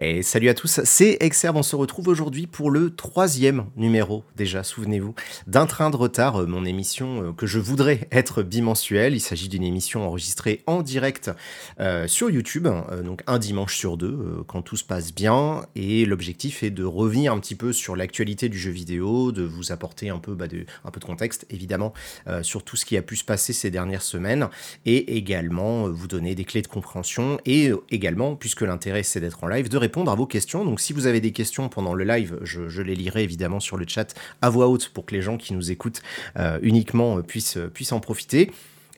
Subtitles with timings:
[0.00, 4.64] Et salut à tous, c'est Exerve, on se retrouve aujourd'hui pour le troisième numéro déjà,
[4.64, 5.14] souvenez-vous,
[5.46, 9.14] d'un train de retard, euh, mon émission euh, que je voudrais être bimensuelle.
[9.14, 11.30] Il s'agit d'une émission enregistrée en direct
[11.78, 12.66] euh, sur YouTube,
[13.04, 15.64] donc un dimanche sur deux, quand tout se passe bien.
[15.76, 19.70] Et l'objectif est de revenir un petit peu sur l'actualité du jeu vidéo, de vous
[19.70, 21.92] apporter un peu, bah, de, un peu de contexte, évidemment,
[22.42, 24.48] sur tout ce qui a pu se passer ces dernières semaines,
[24.86, 29.46] et également vous donner des clés de compréhension, et également, puisque l'intérêt c'est d'être en
[29.46, 30.64] live, de répondre à vos questions.
[30.64, 33.84] Donc si vous avez des questions pendant le live, je, les lirai évidemment sur le
[33.86, 36.00] chat à voix haute pour que les gens qui nous écoutent
[36.38, 38.50] euh, uniquement euh, puissent, euh, puissent en profiter.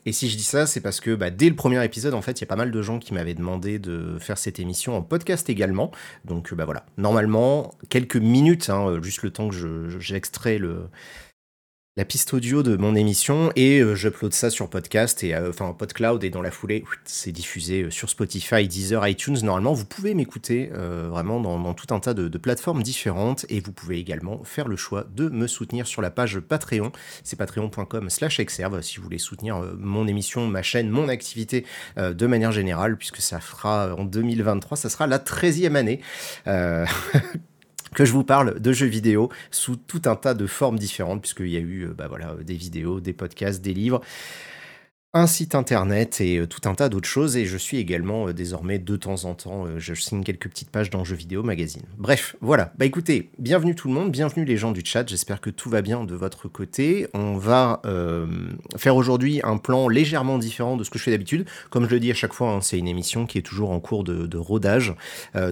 [0.05, 2.39] Et si je dis ça, c'est parce que bah, dès le premier épisode, en fait,
[2.39, 5.01] il y a pas mal de gens qui m'avaient demandé de faire cette émission en
[5.01, 5.91] podcast également.
[6.23, 10.83] Donc bah voilà, normalement, quelques minutes, hein, juste le temps que j'extrais le,
[11.97, 15.73] la piste audio de mon émission et euh, j'upload ça sur podcast et euh, enfin
[15.73, 19.39] PodCloud et dans la foulée c'est diffusé euh, sur Spotify, Deezer, iTunes.
[19.41, 23.97] Normalement vous pouvez m'écouter vraiment dans, tout un tas de, plateformes différentes et vous pouvez
[23.97, 26.91] également faire le choix de me soutenir sur la page Patreon.
[27.23, 31.65] C'est patreon.com/slash exerve si vous voulez soutenir mon émission, ma chaîne, mon activité
[31.97, 36.01] de manière générale puisque ça fera en 2023, ça sera la 13e année.
[37.97, 41.49] que je vous parle de jeux vidéo sous tout un tas de formes différentes, puisqu'il
[41.49, 44.01] y a eu euh, bah voilà, des vidéos, des podcasts, des livres
[45.17, 47.37] un site internet et euh, tout un tas d'autres choses.
[47.37, 50.69] Et je suis également euh, désormais de temps en temps, euh, je signe quelques petites
[50.69, 51.83] pages dans Jeux vidéo magazine.
[51.97, 52.71] Bref, voilà.
[52.77, 55.07] Bah écoutez, bienvenue tout le monde, bienvenue les gens du chat.
[55.07, 57.07] J'espère que tout va bien de votre côté.
[57.13, 57.81] On va
[58.75, 61.45] faire aujourd'hui un plan légèrement différent de ce que je fais d'habitude.
[61.69, 63.79] Comme je le dis à chaque fois, hein, c'est une émission qui est toujours en
[63.79, 64.93] cours de, rodage.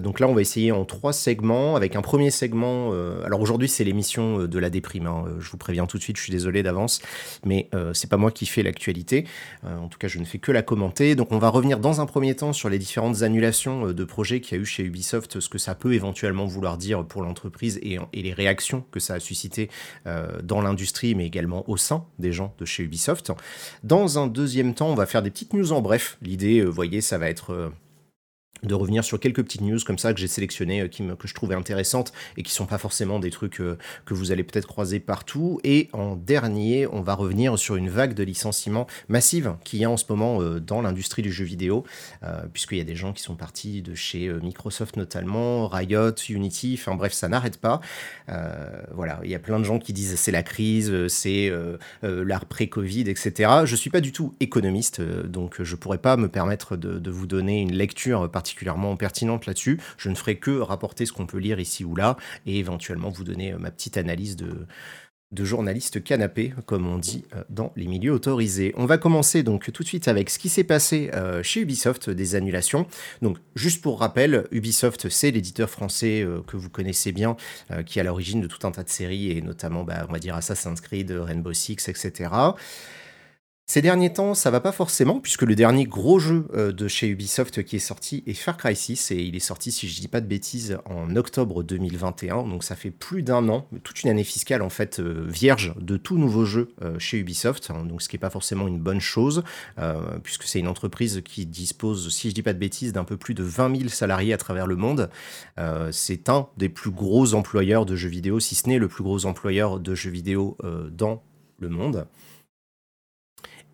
[0.02, 2.92] donc là, on va essayer en trois segments, avec un premier segment.
[3.24, 5.06] alors aujourd'hui, c'est l'émission de la déprime.
[5.06, 5.24] Hein.
[5.40, 7.00] Je vous préviens tout de suite, je suis désolé d'avance,
[7.44, 9.24] mais c'est pas moi qui fais l'actualité.
[9.64, 11.14] Euh, en tout cas, je ne fais que la commenter.
[11.14, 14.40] Donc, on va revenir dans un premier temps sur les différentes annulations euh, de projets
[14.40, 17.78] qu'il y a eu chez Ubisoft, ce que ça peut éventuellement vouloir dire pour l'entreprise
[17.82, 19.70] et, les réactions que ça a suscité
[20.06, 23.32] euh, dans l'industrie, mais également au sein des gens de chez Ubisoft.
[23.84, 26.18] Dans un deuxième temps, on va faire des petites news en bref.
[26.22, 27.72] L'idée, vous voyez, ça va être
[28.66, 31.34] de revenir sur quelques petites news comme ça que j'ai sélectionnées, euh, qui que je
[31.34, 34.98] trouvais intéressantes et qui sont pas forcément des trucs euh, que vous allez peut-être croiser
[34.98, 35.60] partout.
[35.62, 39.90] Et en dernier, on va revenir sur une vague de licenciements massive qu'il y a
[39.90, 41.84] en ce moment euh, dans l'industrie du jeu vidéo,
[42.52, 46.94] puisqu'il y a des gens qui sont partis de chez Microsoft notamment, Riot, Unity, enfin
[46.94, 47.80] bref, ça n'arrête pas.
[48.92, 51.52] voilà, il y a plein de gens qui disent c'est la crise, c'est
[52.02, 53.50] l'art pré-Covid, etc.
[53.64, 57.26] Je suis pas du tout économiste, donc je pourrais pas me permettre de, de vous
[57.26, 59.78] donner une lecture particulière particulièrement pertinente là-dessus.
[59.98, 63.22] Je ne ferai que rapporter ce qu'on peut lire ici ou là et éventuellement vous
[63.22, 64.66] donner euh, ma petite analyse de,
[65.30, 68.72] de journaliste canapé, comme on dit euh, dans les milieux autorisés.
[68.78, 72.08] On va commencer donc tout de suite avec ce qui s'est passé euh, chez Ubisoft,
[72.08, 72.86] des annulations.
[73.20, 77.36] Donc juste pour rappel, Ubisoft c'est l'éditeur français que vous connaissez bien,
[77.84, 80.18] qui est à l'origine de tout un tas de séries, et notamment bah, on va
[80.18, 82.30] dire Assassin's Creed, Rainbow Six, etc.
[83.68, 87.08] Ces derniers temps, ça va pas forcément, puisque le dernier gros jeu euh, de chez
[87.08, 90.06] Ubisoft qui est sorti est Far Cry 6, et il est sorti, si je dis
[90.06, 94.22] pas de bêtises, en octobre 2021, donc ça fait plus d'un an, toute une année
[94.22, 98.08] fiscale en fait euh, vierge de tout nouveau jeu euh, chez Ubisoft, hein, donc ce
[98.08, 99.42] qui est pas forcément une bonne chose,
[100.22, 103.34] puisque c'est une entreprise qui dispose, si je dis pas de bêtises, d'un peu plus
[103.34, 105.10] de 20 000 salariés à travers le monde.
[105.90, 109.26] c'est un des plus gros employeurs de jeux vidéo, si ce n'est le plus gros
[109.26, 110.56] employeur de jeux vidéo
[110.92, 111.22] dans
[111.58, 112.06] le monde.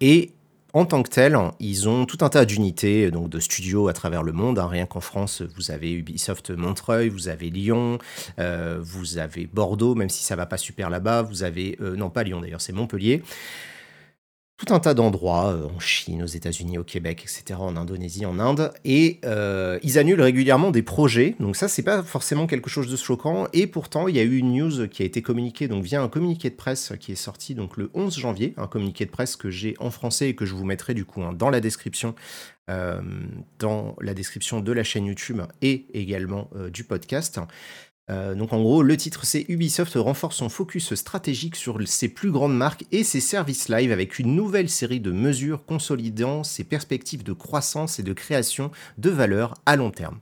[0.03, 0.33] Et
[0.73, 4.25] en tant que tel, ils ont tout un tas d'unités, donc de studios à travers
[4.25, 4.59] le monde.
[4.59, 4.67] Hein.
[4.67, 7.99] Rien qu'en France, vous avez Ubisoft Montreuil, vous avez Lyon,
[8.41, 11.23] euh, vous avez Bordeaux, même si ça va pas super là-bas.
[11.23, 13.23] Vous avez, euh, non pas Lyon d'ailleurs, c'est Montpellier
[14.65, 18.39] tout un tas d'endroits, euh, en Chine, aux États-Unis, au Québec, etc., en Indonésie, en
[18.39, 21.35] Inde, et euh, ils annulent régulièrement des projets.
[21.41, 23.49] Donc ça, c'est pas forcément quelque chose de choquant.
[23.53, 26.09] Et pourtant, il y a eu une news qui a été communiquée donc via un
[26.09, 29.51] communiqué de presse qui est sorti donc le 11 janvier, un communiqué de presse que
[29.51, 32.15] j'ai en français et que je vous mettrai du coup hein, dans la description.
[32.71, 33.01] Euh,
[33.59, 37.41] dans la description de la chaîne YouTube et également du podcast.
[38.13, 42.31] Euh, donc en gros, le titre c'est Ubisoft renforce son focus stratégique sur ses plus
[42.31, 47.23] grandes marques et ses services live avec une nouvelle série de mesures consolidant ses perspectives
[47.25, 50.21] de croissance et de création de valeur à long terme.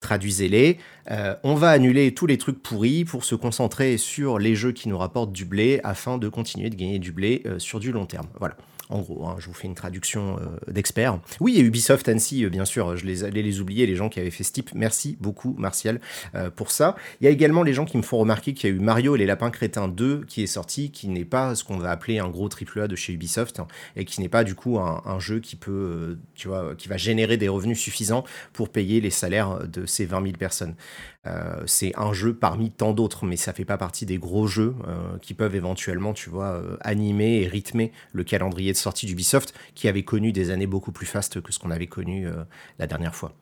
[0.00, 0.78] Traduisez-les,
[1.10, 4.88] euh, on va annuler tous les trucs pourris pour se concentrer sur les jeux qui
[4.88, 8.06] nous rapportent du blé afin de continuer de gagner du blé euh, sur du long
[8.06, 8.26] terme.
[8.40, 8.56] Voilà.
[8.88, 11.18] En gros, hein, je vous fais une traduction euh, d'expert.
[11.40, 14.20] Oui, et Ubisoft Annecy, euh, bien sûr, je les allais les oublier, les gens qui
[14.20, 14.70] avaient fait ce type.
[14.74, 16.00] Merci beaucoup, Martial,
[16.34, 16.96] euh, pour ça.
[17.20, 19.14] Il y a également les gens qui me font remarquer qu'il y a eu Mario
[19.14, 22.18] et les Lapins Crétins 2 qui est sorti, qui n'est pas ce qu'on va appeler
[22.18, 25.02] un gros triple A de chez Ubisoft, hein, et qui n'est pas du coup un,
[25.06, 29.10] un jeu qui peut, tu vois, qui va générer des revenus suffisants pour payer les
[29.10, 30.74] salaires de ces 20 000 personnes.
[31.26, 34.74] Euh, c'est un jeu parmi tant d'autres, mais ça fait pas partie des gros jeux
[34.88, 39.54] euh, qui peuvent éventuellement, tu vois, euh, animer et rythmer le calendrier de sortie d'Ubisoft,
[39.74, 42.26] qui avait connu des années beaucoup plus fastes que ce qu'on avait connu
[42.78, 43.34] la dernière fois.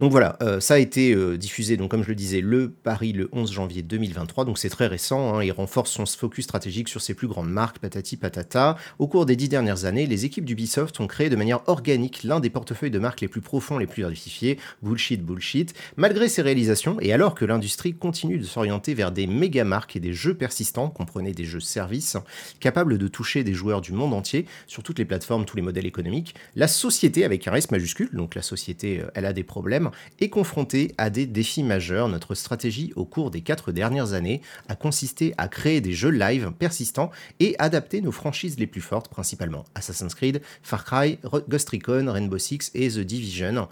[0.00, 3.28] Donc voilà, euh, ça a été euh, diffusé, comme je le disais, le Paris le
[3.32, 7.14] 11 janvier 2023, donc c'est très récent, hein, il renforce son focus stratégique sur ses
[7.14, 8.76] plus grandes marques, patati patata.
[9.00, 12.38] Au cours des dix dernières années, les équipes d'Ubisoft ont créé de manière organique l'un
[12.38, 15.74] des portefeuilles de marques les plus profonds, les plus diversifiés, bullshit, bullshit.
[15.96, 20.00] Malgré ces réalisations, et alors que l'industrie continue de s'orienter vers des méga marques et
[20.00, 22.16] des jeux persistants, comprenez des jeux services,
[22.60, 25.86] capables de toucher des joueurs du monde entier, sur toutes les plateformes, tous les modèles
[25.86, 29.87] économiques, la société, avec un S majuscule, donc la société, euh, elle a des problèmes,
[30.20, 32.08] est confrontée à des défis majeurs.
[32.08, 36.52] Notre stratégie au cours des quatre dernières années a consisté à créer des jeux live
[36.58, 41.18] persistants et adapter nos franchises les plus fortes, principalement Assassin's Creed, Far Cry,
[41.48, 43.68] Ghost Recon, Rainbow Six et The Division.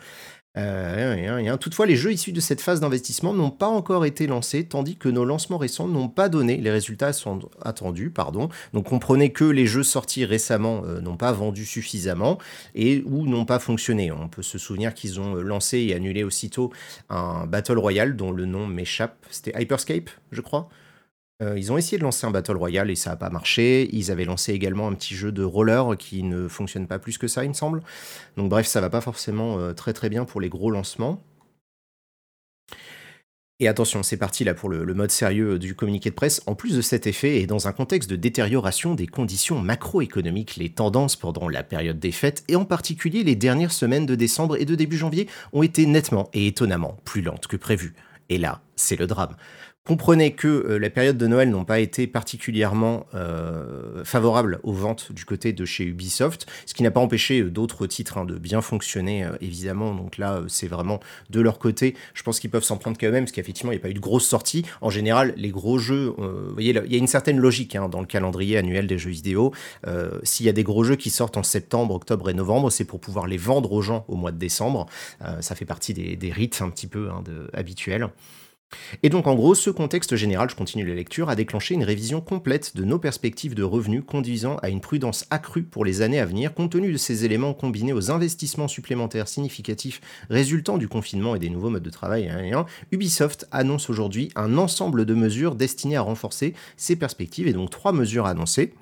[0.57, 4.97] Euh, Toutefois, les jeux issus de cette phase d'investissement n'ont pas encore été lancés, tandis
[4.97, 7.11] que nos lancements récents n'ont pas donné les résultats
[7.63, 8.11] attendus.
[8.11, 8.49] Pardon.
[8.73, 12.39] Donc comprenez que les jeux sortis récemment euh, n'ont pas vendu suffisamment
[12.75, 14.11] et ou n'ont pas fonctionné.
[14.13, 16.73] On peut se souvenir qu'ils ont lancé et annulé aussitôt
[17.11, 19.17] un Battle Royale dont le nom m'échappe.
[19.31, 20.69] C'était Hyperscape, je crois?
[21.43, 23.89] Euh, ils ont essayé de lancer un Battle Royale et ça n'a pas marché.
[23.93, 27.29] Ils avaient lancé également un petit jeu de roller qui ne fonctionne pas plus que
[27.29, 27.83] ça, il me semble.
[28.37, 31.23] Donc bref, ça va pas forcément euh, très très bien pour les gros lancements.
[33.59, 36.43] Et attention, c'est parti là pour le, mode sérieux du communiqué de presse.
[36.47, 40.69] En plus de cet effet, et dans un contexte de détérioration des conditions macroéconomiques, les
[40.69, 44.67] tendances pendant la période des fêtes, et en particulier les dernières semaines de décembre et
[44.67, 47.95] de début janvier, ont été nettement et étonnamment plus lentes que prévu.
[48.29, 49.37] Et là, c'est le drame.
[49.87, 55.13] Comprenez que euh, les périodes de Noël n'ont pas été particulièrement euh, favorables aux ventes
[55.13, 58.37] du côté de chez Ubisoft, ce qui n'a pas empêché euh, d'autres titres hein, de
[58.37, 59.95] bien fonctionner, évidemment.
[59.95, 60.99] Donc là, c'est vraiment
[61.31, 61.95] de leur côté.
[62.15, 63.95] Je pense qu'ils peuvent s'en prendre quand même, parce qu'effectivement, il n'y a pas eu
[63.95, 64.65] de grosses sorties.
[64.81, 68.01] En général, les gros jeux, vous voyez, il y a une certaine logique hein, dans
[68.01, 69.53] le calendrier annuel des jeux vidéo.
[70.25, 72.99] S'il y a des gros jeux qui sortent en septembre, octobre et novembre, c'est pour
[72.99, 74.87] pouvoir les vendre aux gens au mois de décembre.
[75.41, 77.23] ça fait partie des, rites un petit peu hein,
[77.53, 78.09] habituels.
[79.03, 82.21] Et donc en gros, ce contexte général, je continue la lecture, a déclenché une révision
[82.21, 86.27] complète de nos perspectives de revenus conduisant à une prudence accrue pour les années à
[86.27, 91.39] venir, compte tenu de ces éléments combinés aux investissements supplémentaires significatifs résultant du confinement et
[91.39, 92.29] des nouveaux modes de travail.
[92.29, 97.71] Hein, Ubisoft annonce aujourd'hui un ensemble de mesures destinées à renforcer ces perspectives, et donc
[97.71, 98.75] trois mesures annoncées.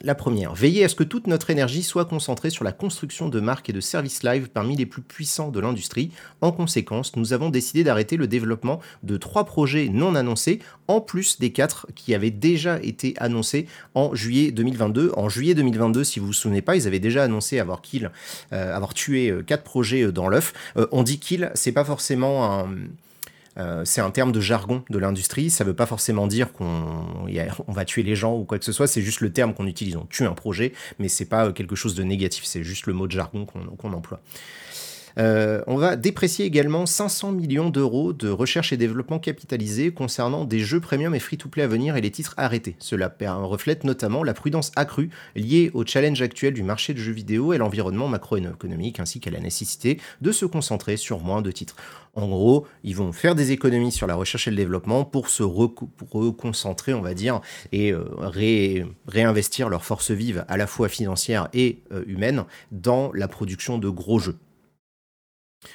[0.00, 3.40] La première, veiller à ce que toute notre énergie soit concentrée sur la construction de
[3.40, 6.12] marques et de services live parmi les plus puissants de l'industrie.
[6.40, 11.40] En conséquence, nous avons décidé d'arrêter le développement de trois projets non annoncés, en plus
[11.40, 15.12] des quatre qui avaient déjà été annoncés en juillet 2022.
[15.16, 17.82] En juillet 2022, si vous vous souvenez pas, ils avaient déjà annoncé avoir
[18.52, 20.52] euh, tué euh, quatre projets euh, dans l'œuf.
[20.92, 22.68] on dit kill, c'est pas forcément un
[23.58, 25.50] euh, c'est un terme de jargon de l'industrie.
[25.50, 27.26] Ça ne veut pas forcément dire qu'on
[27.68, 28.86] va tuer les gens ou quoi que ce soit.
[28.86, 29.96] C'est juste le terme qu'on utilise.
[29.96, 32.44] On tue un projet, mais c'est pas quelque chose de négatif.
[32.44, 34.20] C'est juste le mot de jargon qu'on emploie.
[35.18, 40.60] Euh, on va déprécier également 500 millions d'euros de recherche et développement capitalisés concernant des
[40.60, 42.76] jeux premium et free-to-play à venir et les titres arrêtés.
[42.78, 43.12] Cela
[43.42, 47.58] reflète notamment la prudence accrue liée au challenge actuel du marché de jeux vidéo et
[47.58, 51.76] l'environnement macroéconomique ainsi qu'à la nécessité de se concentrer sur moins de titres.
[52.14, 55.42] En gros, ils vont faire des économies sur la recherche et le développement pour se
[55.42, 57.40] reconcentrer, on va dire,
[57.70, 58.04] et euh,
[59.06, 63.88] réinvestir leurs forces vives à la fois financières et euh, humaines dans la production de
[63.88, 64.36] gros jeux.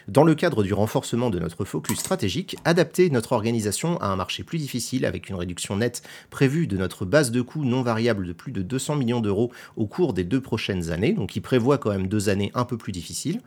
[0.07, 4.43] Dans le cadre du renforcement de notre focus stratégique, adapter notre organisation à un marché
[4.43, 8.33] plus difficile avec une réduction nette prévue de notre base de coûts non variable de
[8.33, 11.91] plus de 200 millions d'euros au cours des deux prochaines années, donc qui prévoit quand
[11.91, 13.41] même deux années un peu plus difficiles.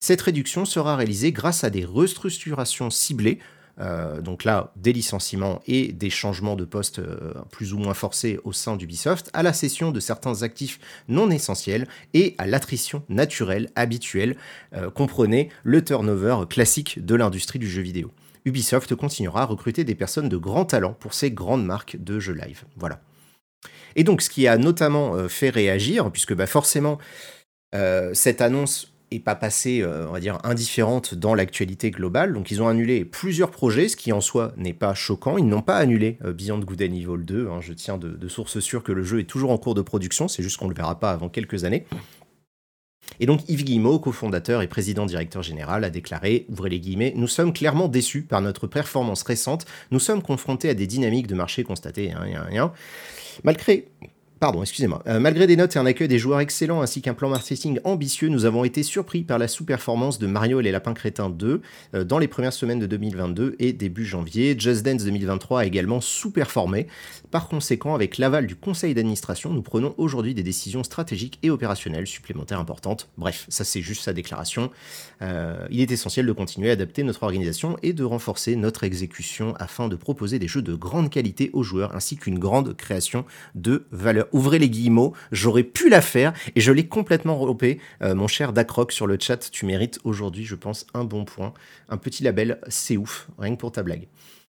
[0.00, 3.38] Cette réduction sera réalisée grâce à des restructurations ciblées
[3.80, 8.38] euh, donc là, des licenciements et des changements de poste euh, plus ou moins forcés
[8.44, 10.78] au sein d'Ubisoft, à la cession de certains actifs
[11.08, 14.36] non essentiels et à l'attrition naturelle, habituelle,
[14.74, 18.12] euh, comprenez le turnover classique de l'industrie du jeu vidéo.
[18.44, 22.34] Ubisoft continuera à recruter des personnes de grand talent pour ses grandes marques de jeux
[22.34, 22.64] live.
[22.76, 23.00] Voilà.
[23.96, 26.98] Et donc, ce qui a notamment fait réagir, puisque bah, forcément,
[28.12, 32.32] cette annonce est pas passée, on va dire, indifférente dans l'actualité globale.
[32.32, 35.38] Donc ils ont annulé plusieurs projets, ce qui en soi n'est pas choquant.
[35.38, 37.48] Ils n'ont pas annulé Beyond Good and Evil 2.
[37.48, 37.60] Hein.
[37.60, 40.28] Je tiens de, de sources sûres que le jeu est toujours en cours de production,
[40.28, 41.84] c'est juste qu'on ne le verra pas avant quelques années.
[43.20, 47.28] Et donc Yves Guillemot, cofondateur et président directeur général, a déclaré, ouvrez les guillemets, Nous
[47.28, 51.64] sommes clairement déçus par notre performance récente, nous sommes confrontés à des dynamiques de marché
[51.64, 52.72] constatées, hein,
[53.42, 53.88] Malgré
[54.44, 55.02] Pardon, excusez-moi.
[55.06, 58.28] Euh, malgré des notes et un accueil des joueurs excellents ainsi qu'un plan marketing ambitieux,
[58.28, 61.62] nous avons été surpris par la sous-performance de Mario et les Lapins Crétins 2
[61.94, 64.54] euh, dans les premières semaines de 2022 et début janvier.
[64.58, 66.88] Just Dance 2023 a également sous-performé.
[67.30, 72.06] Par conséquent, avec l'aval du conseil d'administration, nous prenons aujourd'hui des décisions stratégiques et opérationnelles
[72.06, 73.08] supplémentaires importantes.
[73.16, 74.70] Bref, ça c'est juste sa déclaration.
[75.22, 79.54] Euh, il est essentiel de continuer à adapter notre organisation et de renforcer notre exécution
[79.58, 83.24] afin de proposer des jeux de grande qualité aux joueurs ainsi qu'une grande création
[83.54, 87.78] de valeur ouvrez les guillemots, j'aurais pu la faire et je l'ai complètement repé.
[88.02, 91.54] Euh, mon cher Dacroc sur le chat, tu mérites aujourd'hui, je pense, un bon point.
[91.88, 94.08] Un petit label, c'est ouf, rien que pour ta blague.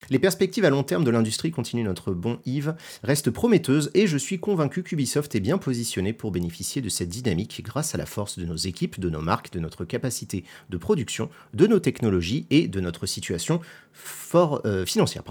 [0.10, 4.18] Les perspectives à long terme de l'industrie, continue notre bon Yves, restent prometteuses et je
[4.18, 8.38] suis convaincu qu'Ubisoft est bien positionné pour bénéficier de cette dynamique grâce à la force
[8.38, 12.68] de nos équipes, de nos marques, de notre capacité de production, de nos technologies et
[12.68, 13.62] de notre situation
[13.94, 15.24] fort euh, financière.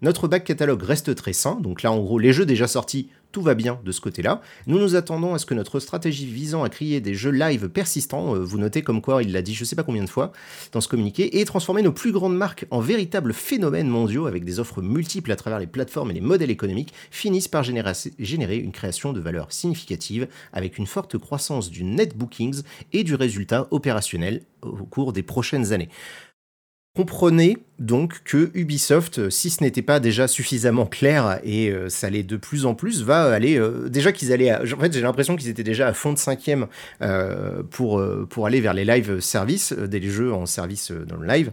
[0.00, 3.42] Notre back catalogue reste très sain, donc là en gros les jeux déjà sortis tout
[3.42, 4.40] va bien de ce côté-là.
[4.66, 8.36] Nous nous attendons à ce que notre stratégie visant à créer des jeux live persistants,
[8.36, 10.32] euh, vous notez comme quoi il l'a dit je sais pas combien de fois
[10.72, 14.60] dans ce communiqué, et transformer nos plus grandes marques en véritables phénomènes mondiaux avec des
[14.60, 19.12] offres multiples à travers les plateformes et les modèles économiques, finissent par générer une création
[19.12, 22.62] de valeur significative avec une forte croissance du net bookings
[22.92, 25.88] et du résultat opérationnel au cours des prochaines années.
[26.94, 32.22] Comprenez donc que Ubisoft, si ce n'était pas déjà suffisamment clair et euh, ça l'est
[32.22, 34.54] de plus en plus, va aller euh, déjà qu'ils allaient.
[34.54, 36.66] en fait, j'ai l'impression qu'ils étaient déjà à fond de cinquième
[37.00, 41.50] euh, pour pour aller vers les live services, des jeux en service dans le live.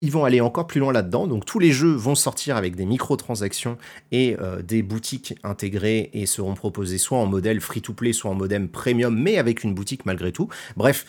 [0.00, 1.28] Ils vont aller encore plus loin là-dedans.
[1.28, 3.78] Donc tous les jeux vont sortir avec des microtransactions
[4.10, 9.16] et des boutiques intégrées et seront proposés soit en modèle free-to-play, soit en modem premium,
[9.16, 10.48] mais avec une boutique malgré tout.
[10.76, 11.06] Bref,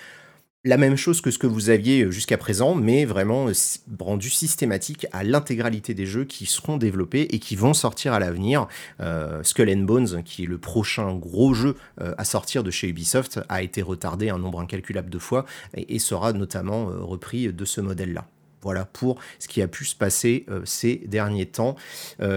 [0.66, 3.54] la même chose que ce que vous aviez euh, jusqu'à présent, mais vraiment euh,
[4.00, 8.68] rendu systématique à l'intégralité des jeux qui seront développés et qui vont sortir à l'avenir.
[9.02, 13.40] Euh, Skull and Bones, qui est le prochain gros jeu à sortir de chez Ubisoft,
[13.50, 18.26] a été retardé un nombre incalculable de fois et, sera notamment repris de ce modèle-là.
[18.62, 21.76] Voilà pour ce qui a pu se passer ces derniers temps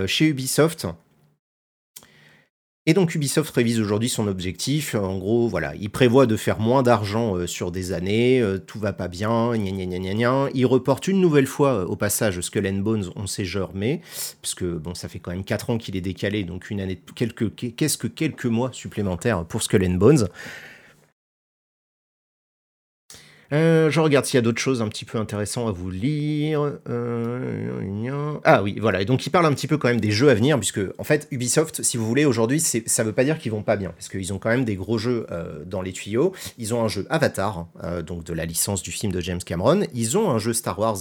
[0.07, 0.87] chez Ubisoft.
[2.89, 4.95] Et donc Ubisoft révise aujourd'hui son objectif.
[4.95, 8.79] En gros, voilà, il prévoit de faire moins d'argent euh, sur des années, euh, tout
[8.79, 10.49] va pas bien, gna gna gna gna.
[10.55, 14.01] Il reporte une nouvelle fois euh, au passage Skull and Bones, on sait genre mais,
[14.41, 17.01] parce que bon, ça fait quand même 4 ans qu'il est décalé, donc une année,
[17.17, 20.29] qu'est-ce que quelques mois supplémentaires pour Skull and Bones.
[23.53, 26.73] Euh, je regarde s'il y a d'autres choses un petit peu intéressantes à vous lire.
[26.89, 29.01] Euh, ah oui, voilà.
[29.01, 31.05] Et donc, il parle un petit peu quand même des jeux à venir, puisque, en
[31.05, 34.09] fait, Ubisoft, si vous voulez, aujourd'hui, ça veut pas dire qu'ils vont pas bien, parce
[34.09, 36.33] qu'ils ont quand même des gros jeux euh, dans les tuyaux.
[36.59, 37.67] Ils ont un jeu Avatar,
[38.07, 39.83] donc de la licence du film de James Cameron.
[39.95, 40.99] Ils ont un jeu Star Wars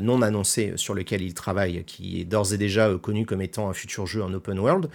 [0.00, 3.74] non annoncé sur lequel ils travaillent, qui est d'ores et déjà connu comme étant un
[3.74, 4.88] futur jeu en open world.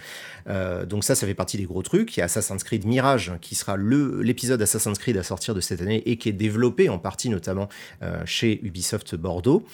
[0.88, 2.16] donc, ça, ça fait partie des gros trucs.
[2.16, 5.80] Il y a Assassin's Creed Mirage, qui sera l'épisode Assassin's Creed à sortir de cette
[5.82, 7.68] année et qui est développé en partie notamment
[8.02, 9.64] euh, chez Ubisoft Bordeaux.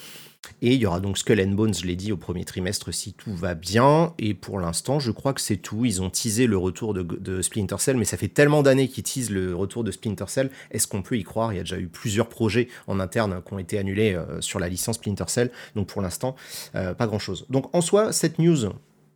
[0.62, 3.12] Et il y aura donc Skull and Bones, je l'ai dit, au premier trimestre si
[3.12, 4.14] tout va bien.
[4.18, 5.84] Et pour l'instant, je crois que c'est tout.
[5.84, 9.30] Ils ont teasé le retour de, Splinter Cell, mais ça fait tellement d'années qu'ils teasent
[9.30, 10.50] le retour de Splinter Cell.
[10.70, 11.52] Est-ce qu'on peut y croire?
[11.52, 14.58] Il y a déjà eu plusieurs projets en interne qui ont été annulés euh, sur
[14.58, 15.50] la licence Splinter Cell.
[15.74, 16.36] Donc pour l'instant,
[16.74, 17.46] euh, pas grand-chose.
[17.50, 18.70] Donc en soi, cette news,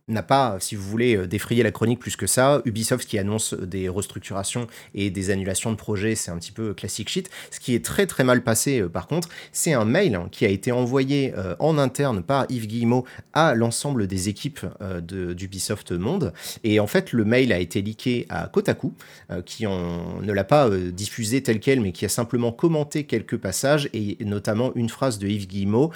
[0.07, 2.61] n'a pas, si vous voulez, euh, défrayer la chronique plus que ça.
[2.65, 7.09] Ubisoft qui annonce des restructurations et des annulations de projets, c'est un petit peu classique
[7.09, 7.29] shit.
[7.51, 10.45] Ce qui est très très mal passé euh, par contre, c'est un mail hein, qui
[10.45, 14.65] a été envoyé euh, en interne par Yves Guillemot à l'ensemble des équipes
[15.01, 16.33] d'Ubisoft Monde.
[16.63, 18.93] Et en fait, le mail a été leaké à Kotaku,
[19.45, 24.17] qui ne l'a pas diffusé tel quel, mais qui a simplement commenté quelques passages et
[24.21, 25.91] notamment une phrase de Yves Guillemot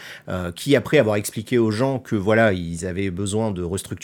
[0.56, 3.95] qui, après avoir expliqué aux gens que voilà, ils avaient besoin de restructurer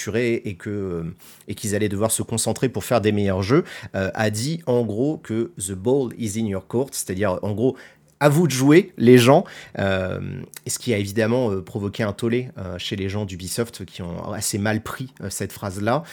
[0.45, 1.03] et euh,
[1.47, 3.63] et qu'ils allaient devoir se concentrer pour faire des meilleurs jeux,
[3.95, 7.75] euh, a dit en gros que the ball is in your court, c'est-à-dire en gros
[8.21, 9.43] à vous de jouer, les gens.
[9.79, 10.19] Euh,
[10.67, 14.31] ce qui a évidemment euh, provoqué un tollé euh, chez les gens d'Ubisoft qui ont
[14.31, 16.03] assez mal pris cette phrase-là,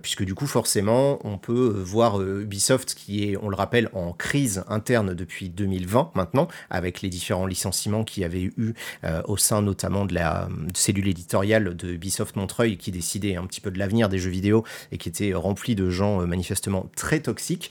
[0.00, 4.62] puisque du coup, forcément, on peut voir Ubisoft qui est, on le rappelle, en crise
[4.68, 8.74] interne depuis 2020 maintenant, avec les différents licenciements qu'il y avait eu
[9.24, 13.72] au sein notamment de la cellule éditoriale de Ubisoft Montreuil qui décidait un petit peu
[13.72, 17.70] de l'avenir des jeux vidéo et qui était rempli de gens manifestement très toxiques.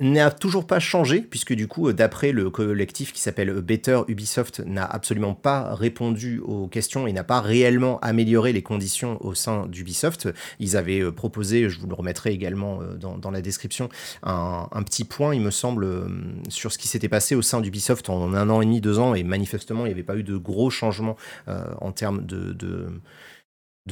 [0.00, 4.84] N'a toujours pas changé, puisque du coup, d'après le collectif qui s'appelle Better, Ubisoft n'a
[4.84, 10.28] absolument pas répondu aux questions et n'a pas réellement amélioré les conditions au sein d'Ubisoft.
[10.60, 13.88] Ils avaient euh, proposé, je vous le remettrai également euh, dans, la description,
[14.22, 16.08] un, petit point, il me semble, euh,
[16.48, 19.14] sur ce qui s'était passé au sein d'Ubisoft en un an et demi, deux ans,
[19.14, 23.00] et manifestement, il n'y avait pas eu de gros changements en termes de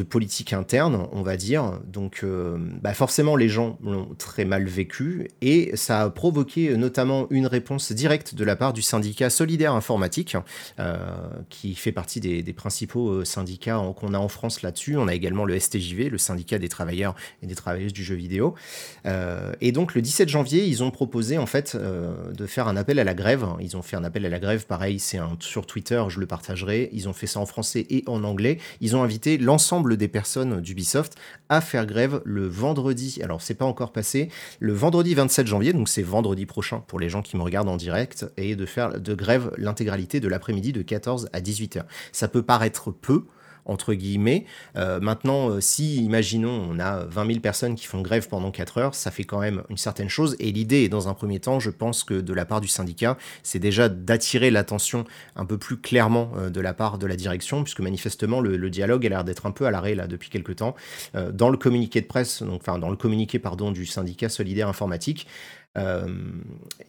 [0.03, 1.81] politique interne, on va dire.
[1.87, 7.26] Donc, euh, bah forcément, les gens l'ont très mal vécu et ça a provoqué notamment
[7.31, 10.37] une réponse directe de la part du syndicat Solidaire Informatique,
[10.79, 10.97] euh,
[11.49, 14.97] qui fait partie des, principaux euh, syndicats qu'on a en France là-dessus.
[14.97, 18.55] On a également le STJV, le syndicat des travailleurs et des travailleuses du jeu vidéo.
[19.61, 23.05] et donc, le 17 janvier, ils ont proposé en fait de faire un appel à
[23.05, 23.47] la grève.
[23.61, 26.91] Ils ont fait un appel à la grève, pareil, c'est sur Twitter, je le partagerai.
[26.93, 28.59] Ils ont fait ça en français et en anglais.
[28.81, 31.14] Ils ont invité l'ensemble des personnes d'Ubisoft
[31.49, 33.21] à faire grève le vendredi.
[33.23, 34.31] Alors, c'est pas encore passé.
[34.59, 37.76] Le vendredi 27 janvier, donc c'est vendredi prochain pour les gens qui me regardent en
[37.76, 41.85] direct, et de faire de grève l'intégralité de l'après-midi de 14 à 18h.
[42.11, 43.26] Ça peut paraître peu,
[43.66, 44.44] entre guillemets.
[44.76, 48.78] Euh, maintenant, euh, si, imaginons, on a 20 000 personnes qui font grève pendant 4
[48.78, 50.37] heures, ça fait quand même une certaine chose.
[50.38, 53.58] Et l'idée dans un premier temps, je pense que de la part du syndicat, c'est
[53.58, 55.04] déjà d'attirer l'attention
[55.35, 59.06] un peu plus clairement euh, de la part de la direction, puisque manifestement, le, dialogue
[59.06, 60.75] a l'air d'être un peu à l'arrêt là depuis quelques temps.
[61.14, 65.26] dans le communiqué de presse, donc, enfin, dans le communiqué, pardon, du syndicat solidaire informatique,
[65.76, 66.06] euh,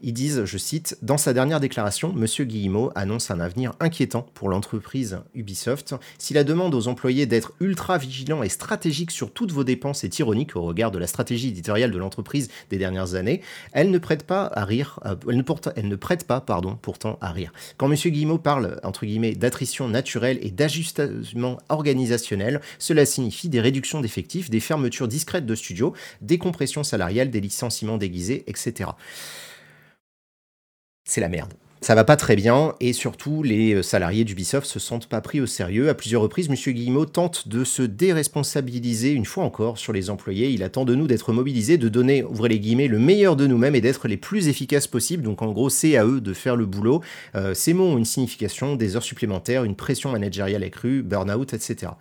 [0.01, 2.45] ils disent, je cite, Dans sa dernière déclaration, M.
[2.45, 5.95] Guillemot annonce un avenir inquiétant pour l'entreprise Ubisoft.
[6.17, 10.19] Si la demande aux employés d'être ultra vigilants et stratégiques sur toutes vos dépenses est
[10.19, 13.41] ironique au regard de la stratégie éditoriale de l'entreprise des dernières années,
[13.71, 15.43] elle ne prête pas à rire, euh, elle, ne
[15.75, 17.51] elle ne prête pas, pardon, pourtant à rire.
[17.77, 17.95] Quand M.
[17.95, 24.59] Guillemot parle, entre guillemets, d'attrition naturelle et d'ajustement organisationnel, cela signifie des réductions d'effectifs, des
[24.59, 28.76] fermetures discrètes de studios, des compressions salariales, des licenciements déguisés, etc.
[31.05, 31.53] C'est la merde.
[31.79, 35.39] Ça va pas très bien et surtout les euh, salariés d'Ubisoft se sentent pas pris
[35.39, 35.89] au sérieux.
[35.89, 36.55] À plusieurs reprises, M.
[36.73, 40.49] Guillemot tente de se déresponsabiliser une fois encore sur les employés.
[40.49, 43.75] Il attend de nous d'être mobilisés, de donner, ouvrez les guillemets, le meilleur de nous-mêmes
[43.75, 45.23] et d'être les plus efficaces possibles.
[45.23, 47.01] Donc en gros, c'est à eux de faire le boulot.
[47.35, 51.91] Euh, ces mots ont une signification, des heures supplémentaires, une pression managériale accrue, burn-out, etc.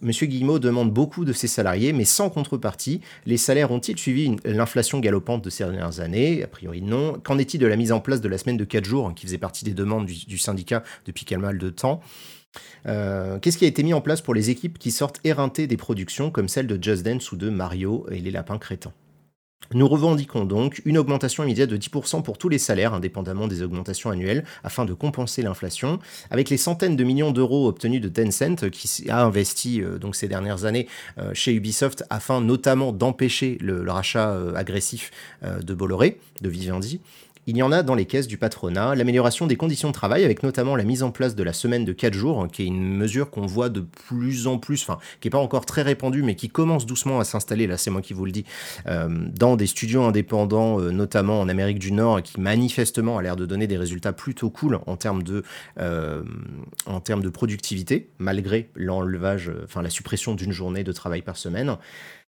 [0.00, 3.00] Monsieur Guillemot demande beaucoup de ses salariés, mais sans contrepartie.
[3.26, 6.42] Les salaires ont-ils suivi l'inflation galopante de ces dernières années?
[6.42, 7.14] A priori non.
[7.22, 9.38] Qu'en est-il de la mise en place de la semaine de 4 jours, qui faisait
[9.38, 12.00] partie des demandes du, syndicat depuis quel mal de temps?
[12.86, 15.76] Euh, Qu'est-ce qui a été mis en place pour les équipes qui sortent éreintées des
[15.76, 18.92] productions comme celle de Just Dance ou de Mario et les lapins crétins?
[19.74, 24.10] Nous revendiquons donc une augmentation immédiate de 10% pour tous les salaires, indépendamment des augmentations
[24.10, 25.98] annuelles, afin de compenser l'inflation.
[26.30, 30.28] Avec les centaines de millions d'euros obtenus de Tencent, qui a investi euh, donc ces
[30.28, 35.10] dernières années euh, chez Ubisoft, afin notamment d'empêcher le, rachat euh, agressif
[35.42, 37.00] de Bolloré, de Vivendi,
[37.46, 40.42] il y en a dans les caisses du patronat, l'amélioration des conditions de travail avec
[40.42, 43.30] notamment la mise en place de la semaine de 4 jours, qui est une mesure
[43.30, 46.48] qu'on voit de plus en plus, enfin qui n'est pas encore très répandue, mais qui
[46.48, 48.44] commence doucement à s'installer, là c'est moi qui vous le dis,
[48.86, 53.36] euh, dans des studios indépendants, euh, notamment en Amérique du Nord, qui manifestement a l'air
[53.36, 55.42] de donner des résultats plutôt cool en termes de,
[55.80, 56.22] euh,
[56.86, 61.76] en termes de productivité, malgré l'enlevage, enfin la suppression d'une journée de travail par semaine.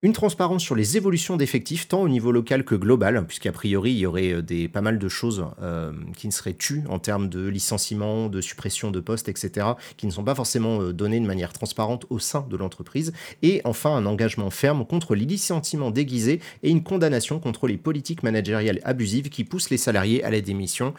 [0.05, 4.01] Une transparence sur les évolutions d'effectifs, tant au niveau local que global, puisqu'a priori, il
[4.01, 7.49] y aurait euh, pas mal de choses euh, qui ne seraient tues en termes de
[7.49, 11.55] licenciement, de suppression de postes, etc., qui ne sont pas forcément euh, données de manière
[11.55, 13.15] transparente au sein de l'entreprise.
[13.41, 18.23] Et enfin, un engagement ferme contre les licenciements déguisés et une condamnation contre les politiques
[18.23, 20.93] managériales abusives qui poussent les salariés à la démission.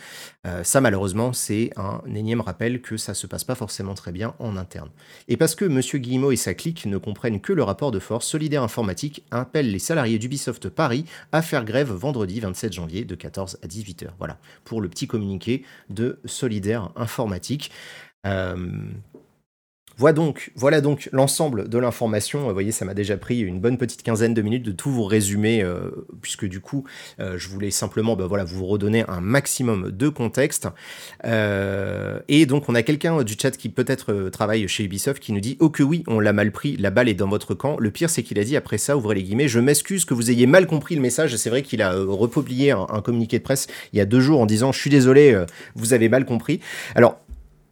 [0.63, 4.57] ça, malheureusement, c'est un énième rappel que ça se passe pas forcément très bien en
[4.57, 4.89] interne.
[5.27, 5.79] Et parce que M.
[6.01, 8.94] Guillemot et sa clique ne comprennent que le rapport de force solidaire informatique
[9.31, 14.09] appelle les salariés d'Ubisoft Paris à faire grève vendredi 27 janvier de 14 à 18h.
[14.17, 17.71] Voilà, pour le petit communiqué de Solidaire Informatique.
[18.25, 18.57] Euh,
[19.97, 22.47] voilà donc, voilà donc l'ensemble de l'information.
[22.47, 25.05] Vous voyez, ça m'a déjà pris une bonne petite quinzaine de minutes de tout vous
[25.05, 25.89] résumer, euh,
[26.21, 26.83] puisque du coup,
[27.21, 30.67] euh, je voulais simplement bah, voilà, vous redonner un maximum de contexte.
[31.23, 35.39] Euh, et donc, on a quelqu'un du chat qui peut-être travaille chez Ubisoft qui nous
[35.39, 37.77] dit Oh que oui, on l'a mal pris, la balle est dans votre camp.
[37.79, 40.29] Le pire, c'est qu'il a dit après ça, ouvrez les guillemets, je m'excuse que vous
[40.29, 41.35] ayez mal compris le message.
[41.37, 44.41] C'est vrai qu'il a republié un, un, communiqué de presse il y a deux jours
[44.41, 46.59] en disant Je suis désolé, vous avez mal compris.
[46.95, 47.19] Alors,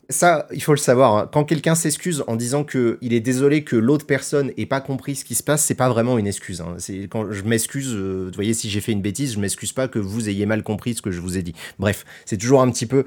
[0.09, 1.15] ça, il faut le savoir.
[1.15, 1.29] Hein.
[1.31, 5.15] Quand quelqu'un s'excuse en disant que il est désolé que l'autre personne ait pas compris
[5.15, 6.61] ce qui se passe, c'est pas vraiment une excuse.
[6.61, 6.77] Hein.
[7.09, 9.99] Quand je m'excuse, euh, vous voyez, si j'ai fait une bêtise, je m'excuse pas que
[9.99, 11.53] vous ayez mal compris ce que je vous ai dit.
[11.79, 13.05] Bref, c'est toujours un petit peu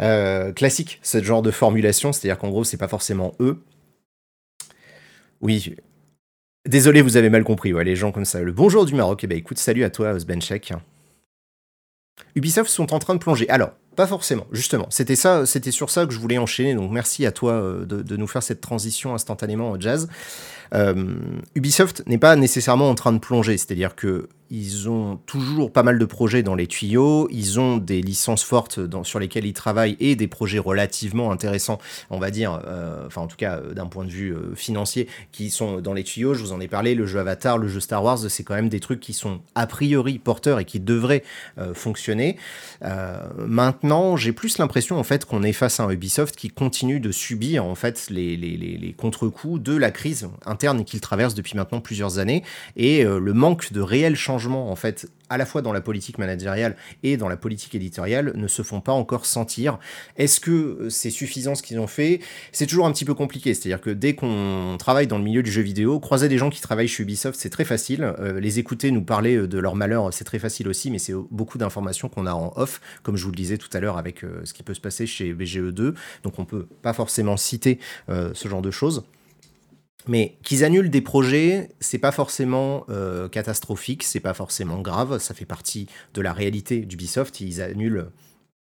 [0.00, 3.58] euh, classique ce genre de formulation, c'est-à-dire qu'en gros, c'est pas forcément eux.
[5.40, 5.76] Oui.
[6.66, 8.40] Désolé, vous avez mal compris, ouais, les gens comme ça.
[8.40, 10.72] Le bonjour du Maroc, eh ben écoute, salut à toi, Sbenchek.
[12.34, 13.48] Ubisoft sont en train de plonger.
[13.48, 14.86] Alors, pas forcément, justement.
[14.90, 16.74] C'était ça, c'était sur ça que je voulais enchaîner.
[16.74, 20.08] Donc merci à toi euh, de, nous faire cette transition instantanément, Jazz.
[20.74, 21.14] Euh,
[21.54, 25.98] Ubisoft n'est pas nécessairement en train de plonger, c'est-à-dire que ils ont toujours pas mal
[25.98, 30.16] de projets dans les tuyaux, ils ont des licences fortes sur lesquelles ils travaillent et
[30.16, 31.78] des projets relativement intéressants,
[32.10, 35.80] on va dire, euh, enfin en tout cas d'un point de vue financier, qui sont
[35.80, 36.34] dans les tuyaux.
[36.34, 38.68] Je vous en ai parlé, le jeu Avatar, le jeu Star Wars, c'est quand même
[38.68, 41.24] des trucs qui sont a priori porteurs et qui devraient
[41.74, 42.36] fonctionner.
[43.38, 47.12] maintenant, j'ai plus l'impression en fait qu'on est face à un Ubisoft qui continue de
[47.12, 52.18] subir en fait les, les, contre-coups de la crise interne qu'il traverse depuis maintenant plusieurs
[52.18, 52.42] années
[52.76, 54.16] et euh, le manque de réels
[54.52, 58.46] en fait à la fois dans la politique managériale et dans la politique éditoriale ne
[58.46, 59.78] se font pas encore sentir.
[60.16, 62.20] Est-ce que euh, c'est suffisant ce qu'ils ont fait?
[62.52, 65.50] C'est toujours un petit peu compliqué, c'est-à-dire que dès qu'on travaille dans le milieu du
[65.50, 68.14] jeu vidéo, croiser des gens qui travaillent chez Ubisoft, c'est très facile.
[68.20, 71.58] Euh, les écouter nous parler de leur malheur, c'est très facile aussi, mais c'est beaucoup
[71.58, 74.52] d'informations qu'on a en off, comme je vous le disais tout à l'heure avec ce
[74.52, 75.94] qui peut se passer chez BGE2.
[76.22, 77.78] Donc on peut pas forcément citer
[78.08, 79.04] ce genre de choses.
[80.06, 85.34] Mais qu'ils annulent des projets, c'est pas forcément euh, catastrophique, c'est pas forcément grave, ça
[85.34, 87.40] fait partie de la réalité d'Ubisoft.
[87.40, 88.08] Ils annulent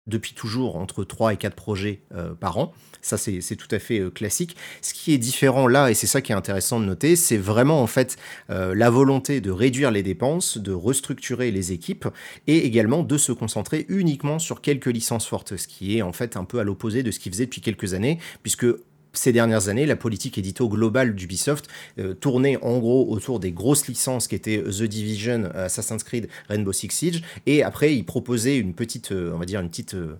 [0.07, 2.73] depuis toujours entre 3 et 4 projets euh, par an.
[3.01, 4.55] Ça, c'est tout à fait euh, classique.
[4.81, 7.81] Ce qui est différent là, et c'est ça qui est intéressant de noter, c'est vraiment
[7.81, 8.15] en fait
[8.47, 12.07] la volonté de réduire les dépenses, de restructurer les équipes
[12.47, 16.37] et également de se concentrer uniquement sur quelques licences fortes, ce qui est en fait
[16.37, 18.67] un peu à l'opposé de ce qu'ils faisaient depuis quelques années, puisque
[19.13, 21.67] ces dernières années, la politique édito globale d'Ubisoft
[21.99, 26.73] euh, tournait en gros autour des grosses licences qui étaient The Division, Assassin's Creed, Rainbow
[26.73, 30.15] Six Siege, et après ils proposaient une petite, euh, on va dire une petite euh,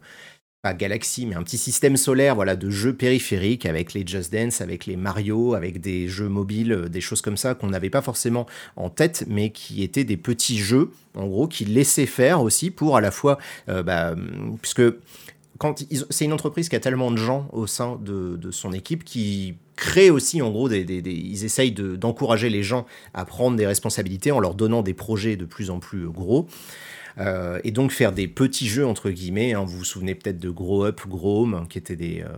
[0.61, 4.61] pas galaxie, mais un petit système solaire voilà, de jeux périphériques avec les Just Dance,
[4.61, 8.45] avec les Mario, avec des jeux mobiles, des choses comme ça qu'on n'avait pas forcément
[8.75, 12.95] en tête, mais qui étaient des petits jeux, en gros, qui laissaient faire aussi pour
[12.95, 14.15] à la fois, bah,
[14.61, 14.83] puisque
[16.09, 20.09] c'est une entreprise qui a tellement de gens au sein de, son équipe qui crée
[20.09, 24.81] aussi en gros ils essayent d'encourager les gens à prendre des responsabilités en leur donnant
[24.81, 26.47] des projets de plus en plus gros.
[27.19, 29.53] Euh, et donc faire des petits jeux entre guillemets.
[29.53, 29.63] Hein.
[29.65, 32.29] vous vous souvenez peut-être de Grow Up, Grow Home, qui étaient des, euh,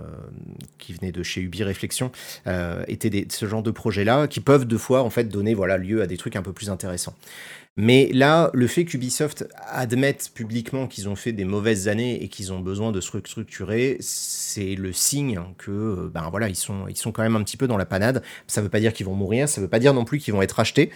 [0.78, 2.12] qui venaient de chez Ubi Réflexion,
[2.48, 5.78] euh, étaient des, ce genre de projets-là qui peuvent deux fois en fait donner voilà
[5.78, 7.16] lieu à des trucs un peu plus intéressants.
[7.78, 12.54] Mais là, le fait qu'Ubisoft admette publiquement qu'ils ont fait des mauvaises années et qu'ils
[12.54, 17.36] ont besoin de se restructurer, c'est le signe que, ben voilà, ils sont, quand même
[17.36, 18.24] un petit peu dans la panade.
[18.48, 20.20] Ça ne veut pas dire qu'ils vont mourir, ça ne veut pas dire non plus
[20.20, 20.90] qu'ils vont être achetés.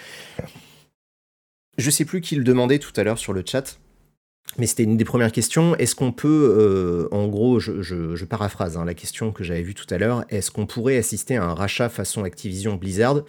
[1.78, 3.78] Je sais plus qui le demandait tout à l'heure sur le chat.
[4.58, 5.76] Mais c'était une des premières questions.
[5.76, 9.86] Est-ce qu'on peut, euh, en gros, je, paraphrase hein, la question que j'avais vue tout
[9.89, 13.24] à l'heure, est-ce qu'on pourrait assister à un rachat façon Activision Blizzard?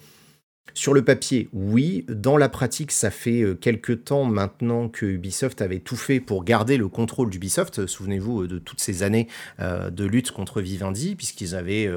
[0.75, 2.05] Sur le papier, oui.
[2.09, 6.45] Dans la pratique, ça fait euh, quelques temps maintenant que Ubisoft avait tout fait pour
[6.45, 7.87] garder le contrôle d'Ubisoft.
[7.87, 9.29] Souvenez-vous euh, de toutes ces années
[9.61, 11.89] euh, de lutte contre Vivendi, puisqu'ils avaient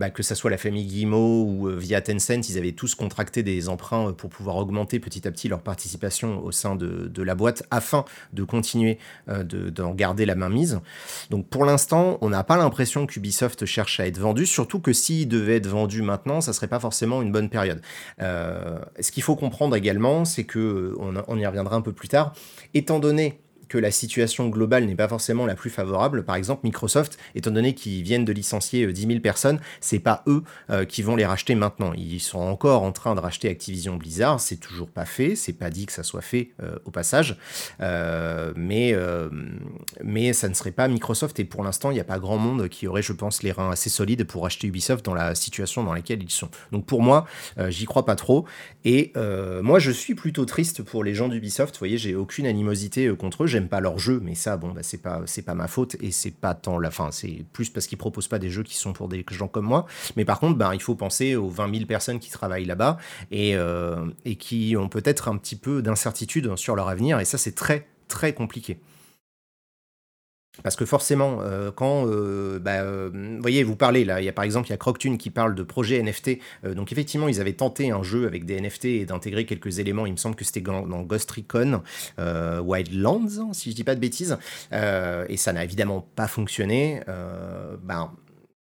[0.00, 3.42] bah, que ça soit la famille Guillemot ou euh, via Tencent, ils avaient tous contracté
[3.42, 7.34] des emprunts euh, pour pouvoir augmenter petit à petit leur participation au sein de, la
[7.34, 10.80] boîte afin de continuer euh, d'en garder la main mise.
[11.28, 15.28] Donc pour l'instant, on n'a pas l'impression qu'Ubisoft cherche à être vendu, surtout que s'il
[15.28, 17.82] devait être vendu maintenant, ça serait pas forcément une bonne période.
[18.18, 22.32] ce qu'il faut comprendre également, c'est que, on y reviendra un peu plus tard,
[22.72, 23.38] étant donné
[23.70, 26.24] que la situation globale n'est pas forcément la plus favorable.
[26.24, 30.24] Par exemple, Microsoft, étant donné qu'ils viennent de licencier 10 euh, 000 personnes, c'est pas
[30.26, 31.92] eux euh, qui vont les racheter maintenant.
[31.96, 34.40] Ils sont encore en train de racheter Activision Blizzard.
[34.40, 35.36] C'est toujours pas fait.
[35.36, 37.36] C'est pas dit que ça soit fait euh, au passage.
[38.56, 38.94] mais,
[40.02, 41.38] mais ça ne serait pas Microsoft.
[41.38, 43.70] Et pour l'instant, il n'y a pas grand monde qui aurait, je pense, les reins
[43.70, 46.48] assez solides pour acheter Ubisoft dans la situation dans laquelle ils sont.
[46.72, 47.26] Donc pour moi,
[47.68, 48.46] j'y crois pas trop.
[48.84, 49.12] Et
[49.62, 51.76] moi, je suis plutôt triste pour les gens d'Ubisoft.
[51.76, 55.02] Vous voyez, j'ai aucune animosité contre eux pas leur jeu, mais ça, bon, bah, c'est
[55.02, 57.10] pas, c'est pas ma faute et c'est pas tant la fin.
[57.10, 59.86] C'est plus parce qu'ils proposent pas des jeux qui sont pour des gens comme moi.
[60.16, 62.98] Mais par contre, ben, il faut penser aux 20 000 personnes qui travaillent là-bas
[63.30, 67.20] et, euh, et qui ont peut-être un petit peu d'incertitude sur leur avenir.
[67.20, 68.78] Et ça, c'est très, très compliqué.
[70.62, 74.28] Parce que forcément, euh, quand, euh, bah, euh, vous voyez, vous parlez là, il y
[74.28, 76.38] a par exemple, il y a Croctune qui parle de projet NFT.
[76.74, 80.06] donc effectivement, ils avaient tenté un jeu avec des NFT et d'intégrer quelques éléments.
[80.06, 81.82] Il me semble que c'était dans, Ghost Recon
[82.18, 84.36] Wildlands, si je dis pas de bêtises.
[84.72, 87.00] et ça n'a évidemment pas fonctionné.
[87.82, 88.10] ben,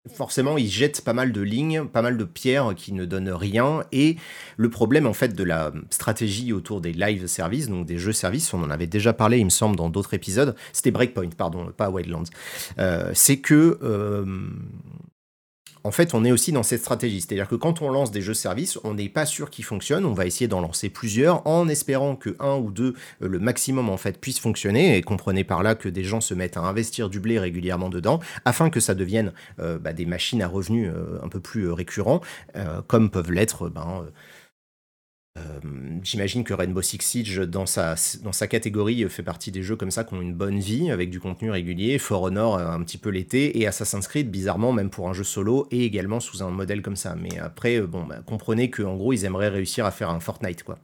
[0.07, 3.83] forcément, ils jettent pas mal de lignes, pas mal de pierres qui ne donnent rien.
[3.91, 4.17] Et
[4.57, 8.53] le problème, en fait, de la stratégie autour des live services, donc des jeux services,
[8.53, 10.55] on en avait déjà parlé, il me semble, dans d'autres épisodes.
[10.73, 12.23] C'était Breakpoint, pardon, pas Wildlands.
[12.79, 13.79] Euh, c'est que.
[13.83, 14.25] Euh,
[15.83, 17.21] en fait, on est aussi dans cette stratégie.
[17.21, 20.05] C'est-à-dire que quand on lance des jeux services, on n'est pas sûr qu'ils fonctionnent.
[20.05, 23.89] On va essayer d'en lancer plusieurs en espérant que un ou deux, euh, le maximum
[23.89, 24.97] en fait, puissent fonctionner.
[24.97, 28.19] Et comprenez par là que des gens se mettent à investir du blé régulièrement dedans
[28.45, 32.21] afin que ça devienne euh, bah, des machines à revenus euh, un peu plus récurrents,
[32.87, 34.05] comme peuvent l'être ben,
[36.03, 37.95] j'imagine que Rainbow Six Siege, dans sa,
[38.47, 41.51] catégorie, fait partie des jeux comme ça qui ont une bonne vie, avec du contenu
[41.51, 41.97] régulier.
[41.97, 45.23] For Honor, euh, un petit peu l'été, et Assassin's Creed, bizarrement, même pour un jeu
[45.23, 47.15] solo, et également sous un modèle comme ça.
[47.15, 50.63] Mais après, euh, bon, bah, comprenez qu'en gros, ils aimeraient réussir à faire un Fortnite,
[50.63, 50.79] quoi.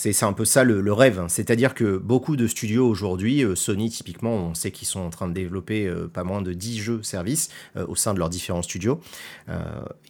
[0.00, 1.24] C'est un peu ça le, rêve.
[1.26, 5.26] C'est-à-dire que beaucoup de studios aujourd'hui, euh, Sony typiquement, on sait qu'ils sont en train
[5.26, 8.62] de développer euh, pas moins de 10 jeux services euh, au sein de leurs différents
[8.62, 9.00] studios.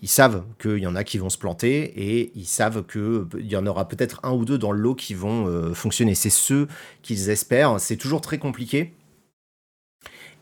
[0.03, 3.57] ils savent qu'il y en a qui vont se planter et ils savent qu'il y
[3.57, 6.15] en aura peut-être un ou deux dans le lot qui vont fonctionner.
[6.15, 6.69] C'est ceux
[7.01, 7.81] qu'ils espèrent.
[7.81, 8.93] C'est toujours très compliqué.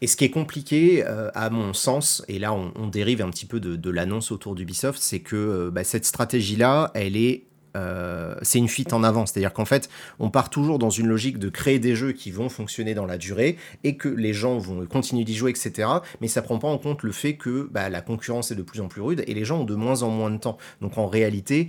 [0.01, 3.61] Et ce qui est compliqué, à mon sens, et là on, dérive un petit peu
[3.61, 7.45] de, l'annonce autour d'Ubisoft, c'est que bah, cette stratégie-là, elle est
[7.77, 9.27] euh, c'est une fuite en avant.
[9.27, 12.49] C'est-à-dire qu'en fait, on part toujours dans une logique de créer des jeux qui vont
[12.49, 15.89] fonctionner dans la durée et que les gens vont continuer d'y jouer, etc.
[16.21, 18.81] Mais ça prend pas en compte le fait que bah, la concurrence est de plus
[18.81, 20.59] en plus rude et les gens ont de moins en moins de temps.
[20.81, 21.69] Donc en réalité,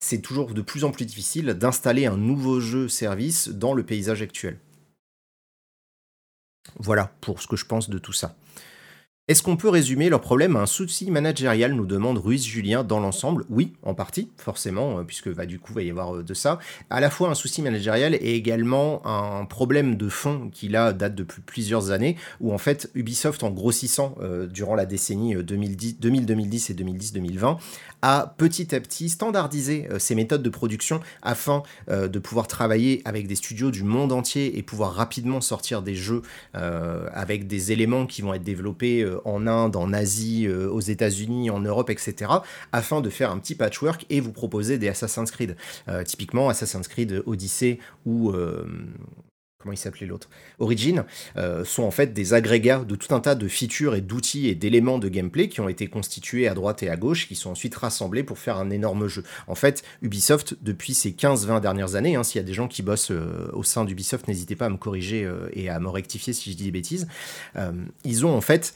[0.00, 4.22] c'est toujours de plus en plus difficile d'installer un nouveau jeu service dans le paysage
[4.22, 4.58] actuel.
[6.78, 8.36] Voilà pour ce que je pense de tout ça.
[9.26, 13.00] Est-ce qu'on peut résumer leur problème à un souci managérial, nous demande Ruiz Julien dans
[13.00, 16.22] l'ensemble Oui, en partie, forcément, euh, puisque bah, du coup, il va y avoir euh,
[16.22, 16.58] de ça.
[16.90, 21.14] À la fois un souci managérial et également un problème de fond qui là date
[21.14, 26.68] depuis plusieurs années, où en fait Ubisoft, en grossissant euh, durant la décennie 2010, 2010
[26.68, 27.56] et 2010-2020,
[28.02, 33.34] a petit à petit standardisé ses méthodes de production afin de pouvoir travailler avec des
[33.34, 36.20] studios du monde entier et pouvoir rapidement sortir des jeux
[36.52, 41.60] avec des éléments qui vont être développés en Inde, en Asie, euh, aux États-Unis, en
[41.60, 42.30] Europe, etc.,
[42.72, 45.56] afin de faire un petit patchwork et vous proposer des Assassin's Creed.
[45.88, 48.64] Euh, typiquement, Assassin's Creed Odyssey ou euh,
[49.58, 50.28] comment il s'appelait l'autre?
[50.58, 51.04] Origin,
[51.64, 54.98] sont en fait des agrégats de tout un tas de features et d'outils et d'éléments
[54.98, 58.22] de gameplay qui ont été constitués à droite et à gauche, qui sont ensuite rassemblés
[58.22, 59.22] pour faire un énorme jeu.
[59.46, 62.82] En fait, Ubisoft, depuis ces 15-20 dernières années, hein, s'il y a des gens qui
[62.82, 63.12] bossent
[63.54, 66.64] au sein d'Ubisoft, n'hésitez pas à me corriger et à me rectifier si je dis
[66.64, 67.08] des bêtises,
[68.04, 68.74] ils ont en fait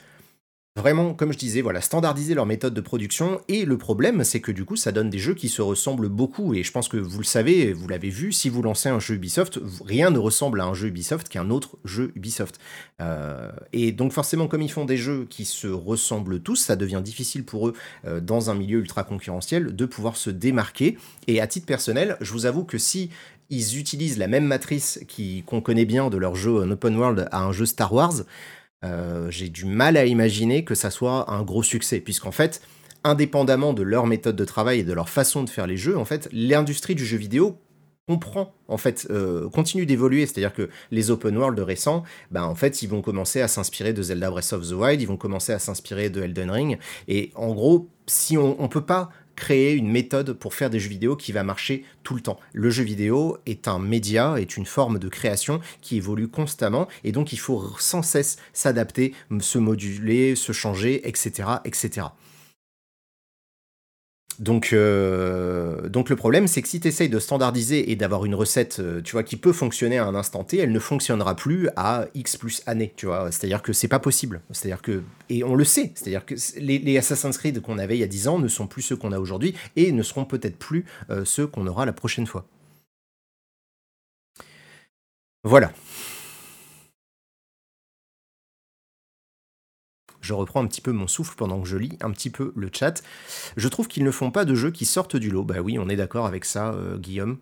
[0.79, 3.41] vraiment, comme je disais, voilà, standardiser leur méthode de production.
[3.49, 6.55] Et le problème, c'est que du coup, ça donne des jeux qui se ressemblent beaucoup.
[6.55, 9.17] Et je pense que vous le savez, vous l'avez vu, si vous lancez un jeu
[9.17, 12.59] Ubisoft, rien ne ressemble à un jeu Ubisoft qu'un autre jeu Ubisoft.
[13.01, 17.03] Euh, et donc forcément, comme ils font des jeux qui se ressemblent tous, ça devient
[17.05, 17.75] difficile pour eux,
[18.07, 20.97] euh, dans un milieu ultra concurrentiel, de pouvoir se démarquer.
[21.27, 23.11] Et à titre personnel, je vous avoue que si
[23.51, 25.01] ils utilisent la même matrice
[25.47, 28.25] qu'on connaît bien de leur jeu en open world à un jeu Star Wars,
[28.85, 32.61] euh, j'ai du mal à imaginer que ça soit un gros succès, puisqu'en fait,
[33.05, 36.05] indépendamment de leur méthode de travail et de leur façon de faire les jeux, en
[36.05, 37.59] fait, l'industrie du jeu vidéo
[38.07, 40.25] comprend, en fait, euh, continue d'évoluer.
[40.25, 44.03] C'est-à-dire que les open world récents, ben, en fait, ils vont commencer à s'inspirer de
[44.03, 46.79] Zelda Breath of the Wild, ils vont commencer à s'inspirer de Elden Ring.
[47.07, 50.89] Et en gros, si on, on peut pas créer une méthode pour faire des jeux
[50.89, 52.41] vidéo qui va marcher tout le temps.
[52.53, 57.13] Le jeu vidéo est un média, est une forme de création qui évolue constamment et
[57.13, 61.49] donc il faut sans cesse s'adapter, se moduler, se changer, etc.
[61.65, 62.09] etc.
[64.39, 68.37] Donc, euh, donc le problème, c'est que si tu essayes de standardiser et d'avoir une
[68.37, 71.69] recette, euh, tu vois, qui peut fonctionner à un instant T, elle ne fonctionnera plus
[71.77, 73.33] à X plus années, tu vois.
[73.33, 74.41] C'est-à-dire que c'est pas possible.
[74.53, 78.05] C'est-à-dire que, et on le sait, c'est-à-dire que les, Assassin's Creed qu'on avait il y
[78.05, 80.85] a 10 ans ne sont plus ceux qu'on a aujourd'hui et ne seront peut-être plus
[81.11, 82.47] euh, ceux qu'on aura la prochaine fois.
[85.43, 85.73] Voilà.
[90.29, 92.69] Je reprends un petit peu mon souffle pendant que je lis un petit peu le
[92.71, 93.03] chat.
[93.57, 95.43] Je trouve qu'ils ne font pas de jeux qui sortent du lot.
[95.43, 97.39] Bah oui, on est d'accord avec ça, euh, Guillaume.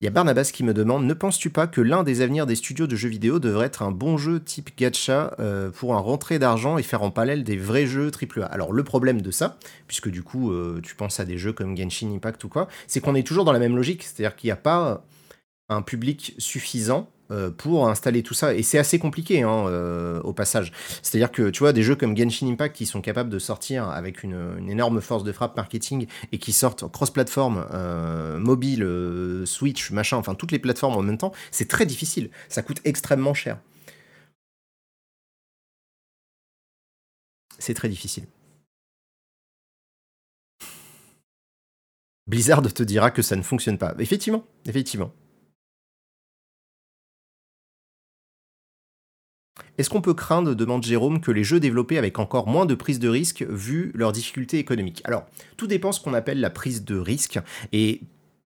[0.00, 2.54] Il y a Barnabas qui me demande Ne penses-tu pas que l'un des avenirs des
[2.54, 6.38] studios de jeux vidéo devrait être un bon jeu type gacha euh, pour un rentrée
[6.38, 10.08] d'argent et faire en parallèle des vrais jeux AAA Alors, le problème de ça, puisque
[10.08, 13.14] du coup, euh, tu penses à des jeux comme Genshin Impact ou quoi, c'est qu'on
[13.14, 14.02] est toujours dans la même logique.
[14.02, 15.04] C'est-à-dire qu'il n'y a pas
[15.68, 17.10] un public suffisant
[17.56, 18.54] pour installer tout ça.
[18.54, 20.72] Et c'est assez compliqué hein, euh, au passage.
[21.02, 24.22] C'est-à-dire que tu vois, des jeux comme Genshin Impact qui sont capables de sortir avec
[24.22, 28.86] une, énorme force de frappe marketing et qui sortent cross-platform, euh, mobile,
[29.44, 32.30] Switch, machin, enfin toutes les plateformes en même temps, c'est très difficile.
[32.48, 33.58] Ça coûte extrêmement cher.
[37.58, 38.26] C'est très difficile.
[42.26, 43.94] Blizzard te dira que ça ne fonctionne pas.
[43.98, 45.12] Effectivement, effectivement.
[49.78, 52.98] Est-ce qu'on peut craindre, demande Jérôme, que les jeux développés avec encore moins de prise
[52.98, 55.02] de risque vu leurs difficultés économiques?
[55.04, 55.24] Alors,
[55.56, 57.38] tout dépend ce qu'on appelle la prise de risque.
[57.72, 58.00] Et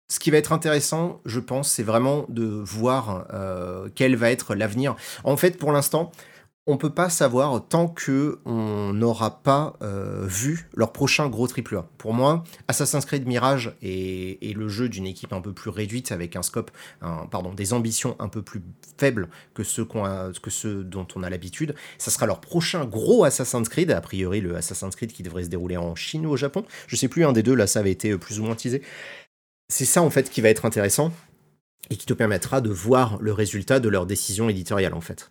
[0.09, 4.55] ce qui va être intéressant, je pense, c'est vraiment de voir euh, quel va être
[4.55, 4.97] l'avenir.
[5.25, 6.13] En fait, pour l'instant,
[6.69, 11.83] on peut pas savoir tant que on n'aura pas euh, vu leur prochain gros triple.
[11.97, 16.37] Pour moi, Assassin's Creed Mirage est, le jeu d'une équipe un peu plus réduite avec
[16.37, 16.71] un scope,
[17.31, 18.63] pardon, des ambitions un peu plus
[18.99, 19.87] faibles que ceux,
[20.85, 21.75] dont on a l'habitude.
[21.97, 25.49] Ça sera leur prochain gros Assassin's Creed, a priori le Assassin's Creed qui devrait se
[25.49, 26.65] dérouler en Chine ou au Japon.
[26.87, 28.83] Je sais plus un des deux là, ça avait été plus ou moins teasé.
[29.71, 31.13] C'est ça en fait qui va être intéressant
[31.89, 35.31] et qui te permettra de voir le résultat de leur décision éditoriale en fait.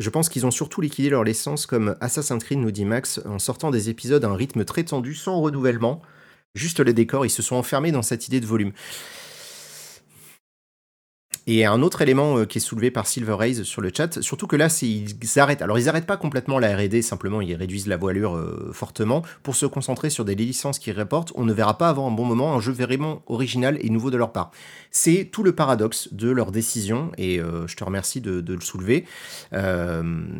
[0.00, 3.38] Je pense qu'ils ont surtout liquidé leur licence comme Assassin's Creed, nous dit Max, en
[3.38, 6.02] sortant des épisodes à un rythme très tendu, sans renouvellement.
[6.54, 8.72] Juste les décors, ils se sont enfermés dans cette idée de volume.
[11.46, 14.46] Et un autre élément euh, qui est soulevé par Silver Rays sur le chat, surtout
[14.46, 15.60] que là, ils arrêtent.
[15.60, 19.54] Alors, ils n'arrêtent pas complètement la RD, simplement, ils réduisent la voilure euh, fortement pour
[19.54, 21.32] se concentrer sur des licences qu'ils reportent.
[21.34, 24.16] On ne verra pas avant un bon moment un jeu vraiment original et nouveau de
[24.16, 24.52] leur part.
[24.90, 29.04] C'est tout le paradoxe de leur décision, et euh, je te remercie de, le soulever.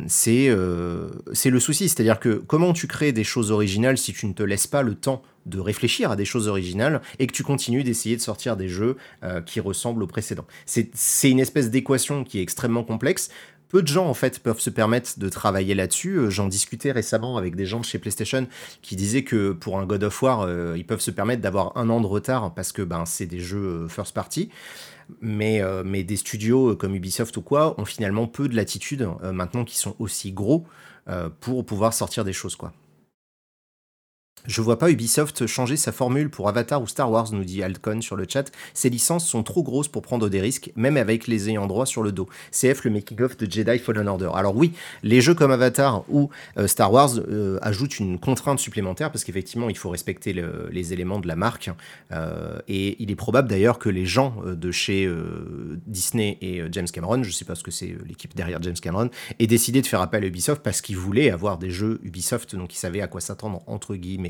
[0.07, 4.43] c'est le souci, c'est-à-dire que comment tu crées des choses originales si tu ne te
[4.43, 8.15] laisses pas le temps de réfléchir à des choses originales et que tu continues d'essayer
[8.15, 10.45] de sortir des jeux euh, qui ressemblent aux précédents.
[10.65, 13.29] C'est une espèce d'équation qui est extrêmement complexe.
[13.69, 16.17] Peu de gens en fait peuvent se permettre de travailler là-dessus.
[16.17, 18.47] Euh, j'en discutais récemment avec des gens de chez PlayStation
[18.81, 21.89] qui disaient que pour un God of War, euh, ils peuvent se permettre d'avoir un
[21.89, 24.49] an de retard parce que ben, c'est des jeux first party.
[25.21, 29.77] Mais, mais des studios comme Ubisoft ou quoi ont finalement peu de latitude maintenant qui
[29.77, 30.65] sont aussi gros
[31.41, 32.73] pour pouvoir sortir des choses quoi.
[34.47, 38.01] Je vois pas Ubisoft changer sa formule pour Avatar ou Star Wars, nous dit Altcon
[38.01, 38.51] sur le chat.
[38.75, 42.03] Ces licences sont trop grosses pour prendre des risques, même avec les ayants droit sur
[42.03, 42.29] le dos.
[42.51, 44.29] CF, le making-of de Jedi Fallen Order.
[44.35, 49.11] Alors oui, les jeux comme Avatar ou euh, Star Wars euh, ajoutent une contrainte supplémentaire,
[49.11, 50.35] parce qu'effectivement, il faut respecter
[50.69, 51.71] les éléments de la marque.
[52.11, 55.09] Euh, et il est probable d'ailleurs que les gens de chez
[55.87, 59.47] Disney et James Cameron, je sais pas ce que c'est l'équipe derrière James Cameron, aient
[59.47, 62.77] décidé de faire appel à Ubisoft parce qu'ils voulaient avoir des jeux Ubisoft, donc ils
[62.77, 64.24] savaient à quoi s'attendre, entre guillemets.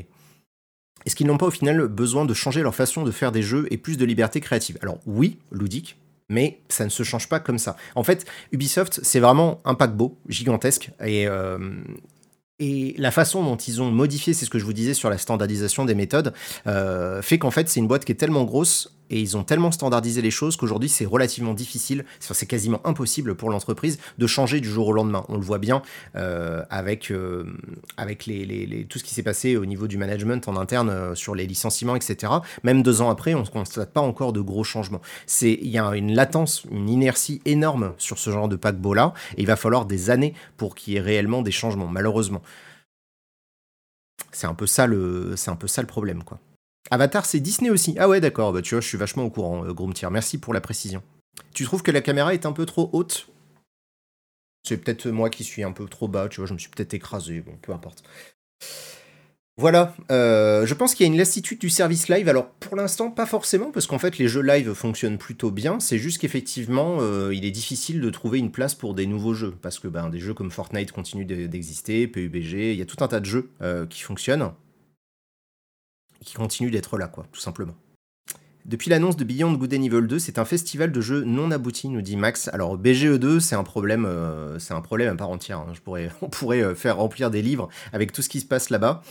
[1.04, 3.66] Est-ce qu'ils n'ont pas au final besoin de changer leur façon de faire des jeux
[3.70, 4.78] et plus de liberté créative?
[4.82, 7.76] Alors oui, ludique, mais ça ne se change pas comme ça.
[7.94, 11.58] En fait, Ubisoft, c'est vraiment un paquebot gigantesque et, euh,
[12.58, 15.18] et la façon dont ils ont modifié, c'est ce que je vous disais sur la
[15.18, 16.32] standardisation des méthodes,
[16.66, 19.70] euh, fait qu'en fait c'est une boîte qui est tellement grosse et ils ont tellement
[19.70, 24.68] standardisé les choses qu'aujourd'hui c'est relativement difficile, c'est quasiment impossible pour l'entreprise de changer du
[24.68, 25.24] jour au lendemain.
[25.28, 25.82] On le voit bien
[26.16, 27.44] euh, avec, euh,
[27.96, 31.34] avec les, tout ce qui s'est passé au niveau du management en interne euh, sur
[31.34, 32.32] les licenciements, etc.
[32.62, 35.00] Même deux ans après, on ne constate pas encore de gros changements.
[35.42, 39.46] Il y a une latence, une inertie énorme sur ce genre de paquebot-là, et il
[39.46, 42.42] va falloir des années pour qu'il y ait réellement des changements, malheureusement.
[44.32, 46.38] C'est un peu ça le, c'est un peu ça le problème, quoi.
[46.90, 47.96] Avatar, c'est Disney aussi.
[47.98, 48.52] Ah ouais, d'accord.
[48.52, 50.08] Bah, tu vois, je suis vachement au courant, euh, Groomtier.
[50.10, 51.02] Merci pour la précision.
[51.52, 53.28] Tu trouves que la caméra est un peu trop haute?
[54.66, 57.72] C'est peut-être moi qui suis un peu trop bas, je me suis peut-être écrasé, peu
[57.72, 58.02] importe.
[59.58, 62.28] Voilà, euh, je pense qu'il y a une lassitude du service live.
[62.28, 65.78] Alors pour l'instant, pas forcément, parce qu'en fait les jeux live fonctionnent plutôt bien.
[65.78, 69.54] C'est juste qu'effectivement, euh, il est difficile de trouver une place pour des nouveaux jeux,
[69.62, 73.08] parce que ben, des jeux comme Fortnite continuent d'exister, PUBG, il y a tout un
[73.08, 73.50] tas de jeux
[73.88, 74.50] qui fonctionnent
[76.26, 77.74] qui continue d'être là, quoi, tout simplement.
[78.66, 81.88] Depuis l'annonce de Beyond Good and Evil 2, c'est un festival de jeux non abouti,
[81.88, 82.48] nous dit Max.
[82.52, 85.58] Alors BGE2, c'est un problème, euh, c'est un problème à part entière.
[85.58, 85.72] Hein.
[85.72, 88.70] Je pourrais, on pourrait euh, faire remplir des livres avec tout ce qui se passe
[88.70, 89.02] là-bas.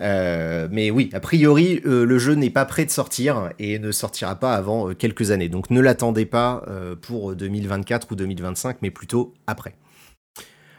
[0.00, 4.36] Euh, mais oui, a priori, le jeu n'est pas prêt de sortir et ne sortira
[4.36, 5.48] pas avant quelques années.
[5.48, 6.64] Donc ne l'attendez pas
[7.02, 9.74] pour 2024 ou 2025, mais plutôt après.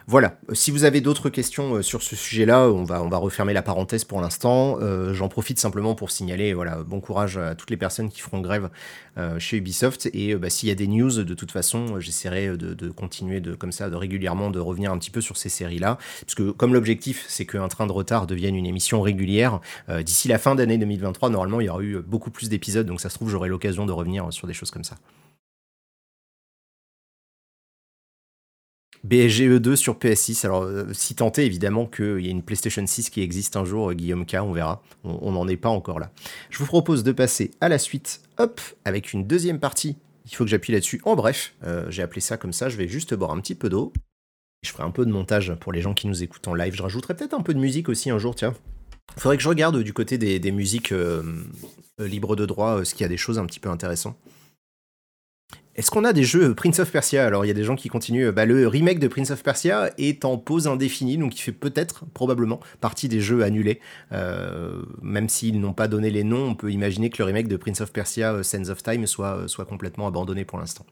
[0.07, 3.53] Voilà, si vous avez d'autres questions euh, sur ce sujet-là, on va, on va refermer
[3.53, 4.77] la parenthèse pour l'instant.
[4.79, 8.39] Euh, j'en profite simplement pour signaler, voilà, bon courage à toutes les personnes qui feront
[8.39, 8.69] grève
[9.17, 10.07] euh, chez Ubisoft.
[10.13, 13.71] Et bah, s'il y a des news, de toute façon, j'essaierai de, continuer de, comme
[13.71, 15.97] ça, de régulièrement de revenir un petit peu sur ces séries-là.
[16.21, 19.59] Parce que comme l'objectif, c'est qu'un train de retard devienne une émission régulière,
[20.03, 22.85] d'ici la fin d'année 2023, normalement, il y aura eu beaucoup plus d'épisodes.
[22.85, 24.97] Donc ça se trouve, j'aurai l'occasion de revenir sur des choses comme ça.
[29.05, 30.45] BSGE2 sur PS6.
[30.45, 33.91] Alors, euh, si tenté, évidemment, qu'il y a une PlayStation 6 qui existe un jour,
[33.91, 34.81] euh, Guillaume K, on verra.
[35.03, 36.11] On n'en est pas encore là.
[36.49, 39.97] Je vous propose de passer à la suite, hop, avec une deuxième partie.
[40.25, 41.01] Il faut que j'appuie là-dessus.
[41.05, 42.69] En bref, euh, j'ai appelé ça comme ça.
[42.69, 43.93] Je vais juste boire un petit peu d'eau.
[44.63, 46.73] Je ferai un peu de montage pour les gens qui nous écoutent en live.
[46.73, 48.55] Je rajouterai peut-être un peu de musique aussi un jour, tiens.
[49.15, 50.91] Il faudrait que je regarde du côté des, musiques
[51.99, 54.17] libres de droit, ce qu'il y a des choses un petit peu intéressantes.
[55.75, 57.25] Est-ce qu'on a des jeux Prince of Persia?
[57.25, 58.31] Alors, il y a des gens qui continuent.
[58.31, 62.05] Bah, le remake de Prince of Persia est en pause indéfinie, donc il fait peut-être,
[62.13, 63.81] probablement, partie des jeux annulés.
[64.13, 67.57] Euh, même s'ils n'ont pas donné les noms, on peut imaginer que le remake de
[67.57, 70.85] Prince of Persia, euh, Sands of Time, soit complètement abandonné pour l'instant.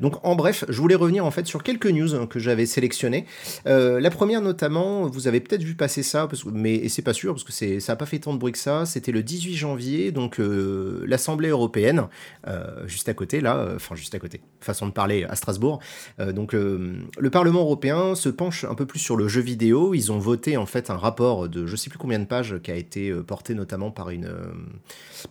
[0.00, 3.26] Donc en bref, je voulais revenir en fait sur quelques news hein, que j'avais sélectionnées.
[3.66, 7.44] Euh, la première notamment, vous avez peut-être vu passer ça, mais c'est pas sûr parce
[7.44, 8.86] que c'est, ça n'a pas fait tant de bruit que ça.
[8.86, 12.08] C'était le 18 janvier, donc euh, l'Assemblée européenne,
[12.46, 15.80] euh, juste à côté là, enfin juste à côté, façon de parler à Strasbourg.
[16.18, 19.94] donc le Parlement européen se penche un peu plus sur le jeu vidéo.
[19.94, 22.70] Ils ont voté en fait un rapport de je sais plus combien de pages qui
[22.70, 24.30] a été porté notamment par une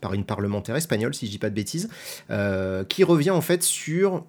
[0.02, 1.90] par une parlementaire espagnole, si je dis pas de bêtises,
[2.90, 4.23] qui revient en fait sur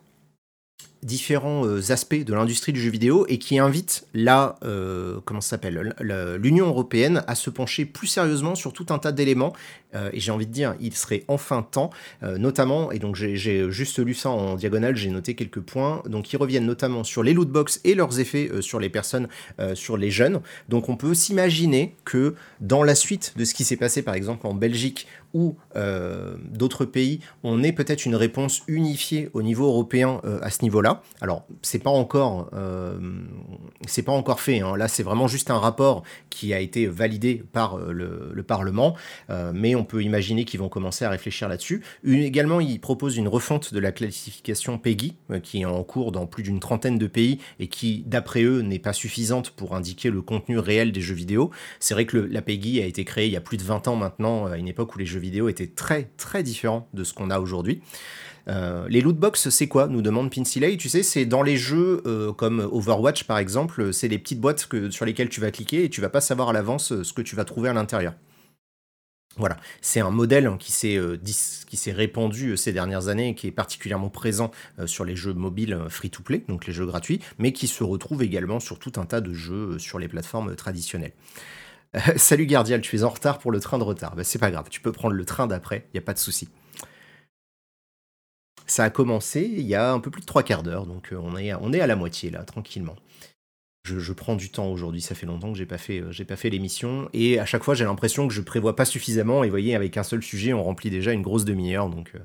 [1.05, 5.95] différents euh, aspects de l'industrie du jeu vidéo et qui invite la, euh, comment s'appelle,
[6.41, 9.53] l'Union européenne à se pencher plus sérieusement sur tout un tas d'éléments.
[9.95, 11.91] Euh, et j'ai envie de dire, il serait enfin temps,
[12.23, 16.37] notamment, et donc j'ai juste lu ça en diagonale, j'ai noté quelques points, donc ils
[16.37, 19.29] reviennent notamment sur les lootbox et leurs effets sur les personnes,
[19.75, 20.41] sur les jeunes.
[20.69, 24.47] Donc on peut s'imaginer que dans la suite de ce qui s'est passé par exemple
[24.47, 25.57] en Belgique ou
[26.51, 31.03] d'autres pays, on ait peut-être une réponse unifiée au niveau européen à ce niveau-là.
[31.21, 32.99] Alors, c'est pas encore, euh,
[34.05, 34.61] pas encore fait.
[34.61, 34.77] Hein.
[34.77, 38.95] Là, c'est vraiment juste un rapport qui a été validé par euh, le, Parlement,
[39.31, 41.83] euh, mais on peut imaginer qu'ils vont commencer à réfléchir là-dessus.
[42.07, 46.43] Également, ils proposent une refonte de la classification PEGI, qui est en cours dans plus
[46.43, 50.59] d'une trentaine de pays et qui, d'après eux, n'est pas suffisante pour indiquer le contenu
[50.59, 51.51] réel des jeux vidéo.
[51.81, 53.97] C'est vrai que la PEGI a été créée il y a plus de 20 ans
[53.97, 57.31] maintenant, à une époque où les jeux vidéo étaient très très différents de ce qu'on
[57.31, 57.83] a aujourd'hui.
[58.49, 60.77] Euh, les loot box, c'est quoi nous demande Pinsilay.
[60.77, 64.69] Tu sais, c'est dans les jeux euh, comme Overwatch par exemple, c'est les petites boîtes
[64.91, 67.23] sur lesquelles tu vas cliquer et tu vas pas savoir à l'avance euh, ce que
[67.23, 68.15] tu vas trouver à l'intérieur.
[69.37, 74.53] Voilà, c'est un modèle qui s'est répandu ces dernières années et qui est particulièrement présent
[74.87, 78.79] sur les jeux mobiles free-to-play, donc les jeux gratuits, mais qui se retrouve également sur
[78.79, 81.15] tout un tas de jeux sur les plateformes traditionnelles.
[82.17, 84.17] salut Gardial, tu es en retard pour le train de retard.
[84.17, 86.19] Bah, c'est pas grave, tu peux prendre le train d'après, il n'y a pas de
[86.19, 86.49] souci.
[88.67, 91.17] Ça a commencé il y a un peu plus de trois quarts d'heure, donc euh,
[91.17, 92.97] on est, à la moitié là, tranquillement.
[93.85, 96.37] Je, prends du temps aujourd'hui, ça fait longtemps que j'ai pas fait, euh, j'ai pas
[96.37, 99.53] fait l'émission, et à chaque fois j'ai l'impression que je prévois pas suffisamment, et vous
[99.53, 102.21] voyez, avec un seul sujet, on remplit déjà une grosse demi-heure, donc euh,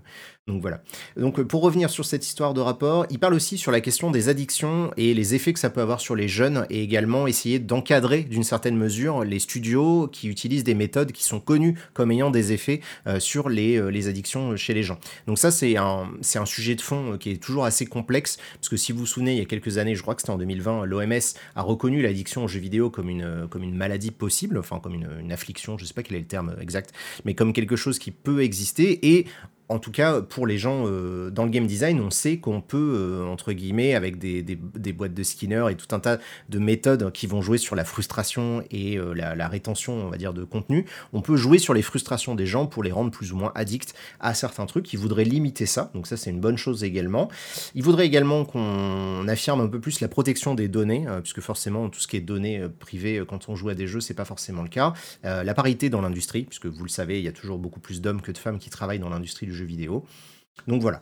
[0.49, 0.81] donc voilà.
[1.15, 4.29] Donc pour revenir sur cette histoire de rapport, il parle aussi sur la question des
[4.29, 8.23] addictions et les effets que ça peut avoir sur les jeunes et également essayer d'encadrer
[8.23, 12.51] d'une certaine mesure les studios qui utilisent des méthodes qui sont connues comme ayant des
[12.51, 14.97] effets euh, sur les, euh, addictions chez les gens.
[15.27, 16.09] Donc ça c'est un,
[16.45, 19.33] sujet de fond euh, qui est toujours assez complexe parce que si vous vous souvenez,
[19.33, 21.19] il y a quelques années, je crois que c'était en 2020, l'OMS
[21.55, 25.77] a reconnu l'addiction aux jeux vidéo comme une, maladie possible, enfin comme une, une affliction,
[25.77, 26.91] je sais pas quel est le terme exact,
[27.23, 29.27] mais comme quelque chose qui peut exister et
[29.69, 32.95] en tout cas, pour les gens euh, dans le game design, on sait qu'on peut,
[32.97, 34.41] euh, entre guillemets, avec des,
[34.91, 36.17] boîtes de Skinner et tout un tas
[36.49, 40.33] de méthodes qui vont jouer sur la frustration et euh, la, rétention, on va dire,
[40.33, 43.37] de contenu, on peut jouer sur les frustrations des gens pour les rendre plus ou
[43.37, 44.91] moins addicts à certains trucs.
[44.91, 47.29] Ils voudraient limiter ça, donc ça c'est une bonne chose également.
[47.75, 51.99] Il voudrait également qu'on affirme un peu plus la protection des données, puisque forcément tout
[51.99, 54.69] ce qui est données privées quand on joue à des jeux, c'est pas forcément le
[54.69, 54.93] cas.
[55.23, 58.21] la parité dans l'industrie, puisque vous le savez, il y a toujours beaucoup plus d'hommes
[58.21, 60.05] que de femmes qui travaillent dans l'industrie du vidéo.
[60.67, 61.01] Donc voilà.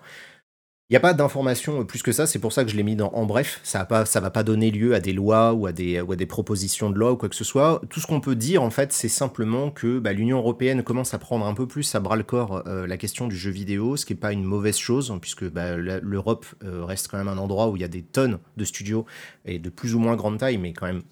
[0.90, 2.96] Il n'y a pas d'informations plus que ça, c'est pour ça que je l'ai mis
[2.96, 3.60] dans, en bref.
[3.64, 7.12] Ça ne va pas donner lieu à des lois ou à des propositions de loi
[7.12, 7.82] ou quoi que ce soit.
[7.90, 11.20] Tout ce qu'on peut dire, en fait, c'est simplement que bah, l'Union européenne commence à
[11.20, 14.06] prendre un peu plus à bras le corps euh, la question du jeu vidéo, ce
[14.06, 17.38] qui n'est pas une mauvaise chose, hein, puisque bah, l'Europe euh, reste quand même un
[17.38, 19.06] endroit où il y a des tonnes de studios
[19.44, 21.04] et de plus ou moins grande taille, mais quand même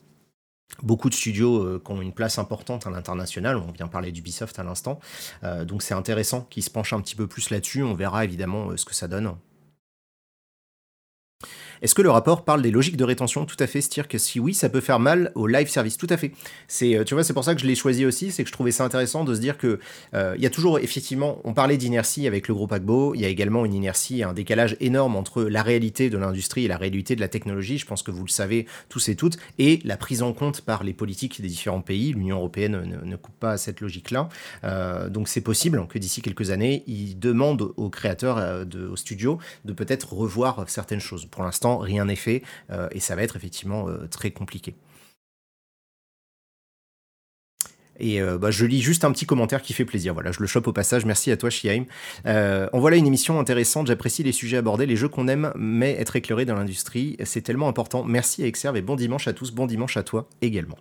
[0.84, 3.57] beaucoup de studios euh, qui ont une place importante à l'international.
[3.57, 4.99] On vient parler d'Ubisoft à l'instant.
[5.43, 7.84] Euh, donc c'est intéressant qu'ils se penchent un petit peu plus là-dessus.
[7.84, 9.36] On verra évidemment euh, ce que ça donne.
[11.86, 13.46] Est-ce que le rapport parle des logiques de rétention?
[13.46, 15.98] Tout à fait, dire que si oui, ça peut faire mal au live service.
[15.98, 16.32] Tout à fait.
[16.68, 18.54] C'est, euh, tu vois, c'est pour ça que je l'ai choisi aussi, c'est que je
[18.54, 19.80] trouvais ça intéressant de se dire que
[20.16, 23.26] euh, il y a toujours effectivement, on parlait d'inertie avec le groupe Agbo, il y
[23.26, 27.16] a également une inertie, un décalage énorme entre la réalité de l'industrie et la réalité
[27.16, 27.78] de la technologie.
[27.78, 30.84] Je pense que vous le savez tous et toutes, et la prise en compte par
[30.84, 32.14] les politiques des différents pays.
[32.14, 34.28] L'Union européenne ne, coupe pas cette logique-là.
[34.64, 39.74] Euh, donc c'est possible que d'ici quelques années, ils demandent aux créateurs, aux studios, de
[39.74, 41.28] peut-être revoir certaines choses.
[41.28, 44.76] Pour l'instant rien n'est fait euh, et ça va être effectivement euh, très compliqué.
[47.97, 50.13] Et euh, bah, je lis juste un petit commentaire qui fait plaisir.
[50.13, 51.05] Voilà, je le chope au passage.
[51.05, 51.86] Merci à toi, Shiaim.
[52.26, 53.88] en voilà une émission intéressante.
[53.88, 57.69] J'apprécie les sujets abordés, les jeux qu'on aime, mais être éclairé dans l'industrie, c'est tellement
[57.69, 58.03] important.
[58.03, 59.51] Merci à Exerve et bon dimanche à tous.
[59.51, 60.78] Bon dimanche à toi également.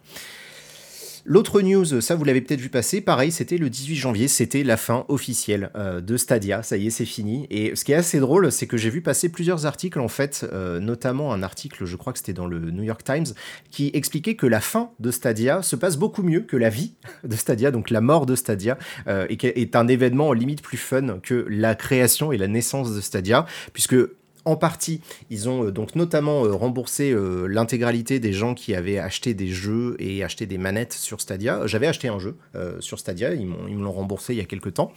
[1.26, 4.76] L'autre news, ça vous l'avez peut-être vu passer, pareil, c'était le 18 janvier, c'était la
[4.76, 7.46] fin officielle euh, de Stadia, ça y est, c'est fini.
[7.48, 10.46] Et ce qui est assez drôle, c'est que j'ai vu passer plusieurs articles, en fait,
[10.52, 13.24] euh, notamment un article, je crois que c'était dans le New York Times,
[13.70, 16.92] qui expliquait que la fin de Stadia se passe beaucoup mieux que la vie
[17.24, 18.76] de Stadia, donc la mort de Stadia,
[19.08, 23.00] euh, et est un événement limite plus fun que la création et la naissance de
[23.00, 23.96] Stadia, puisque
[24.44, 28.98] en partie, ils ont euh, donc notamment euh, remboursé euh, l'intégralité des gens qui avaient
[28.98, 31.66] acheté des jeux et acheté des manettes sur Stadia.
[31.66, 32.36] J'avais acheté un jeu
[32.80, 34.92] sur Stadia, ils, me l'ont remboursé il y a quelques temps.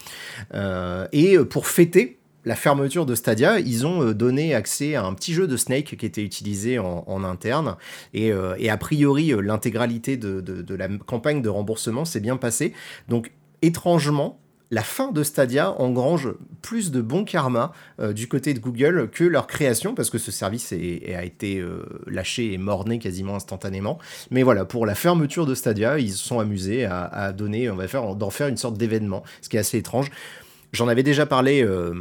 [1.12, 5.48] et pour fêter la fermeture de Stadia, ils ont donné accès à un petit jeu
[5.48, 7.76] de Snake qui était utilisé en, interne.
[8.14, 12.74] Et, a priori, l'intégralité de, de, la campagne de remboursement s'est bien passée.
[13.10, 13.32] Donc,
[13.62, 14.40] étrangement,
[14.72, 16.30] la fin de Stadia engrange
[16.62, 20.32] plus de bon karma euh, du côté de Google que leur création, parce que ce
[20.32, 23.98] service a été euh, lâché et morné quasiment instantanément.
[24.30, 27.88] Mais voilà, pour la fermeture de Stadia, ils se sont amusés à, donner, on va
[27.88, 30.12] faire, d'en faire une sorte d'événement, ce qui est assez étrange.
[30.74, 31.94] J'en avais déjà parlé euh,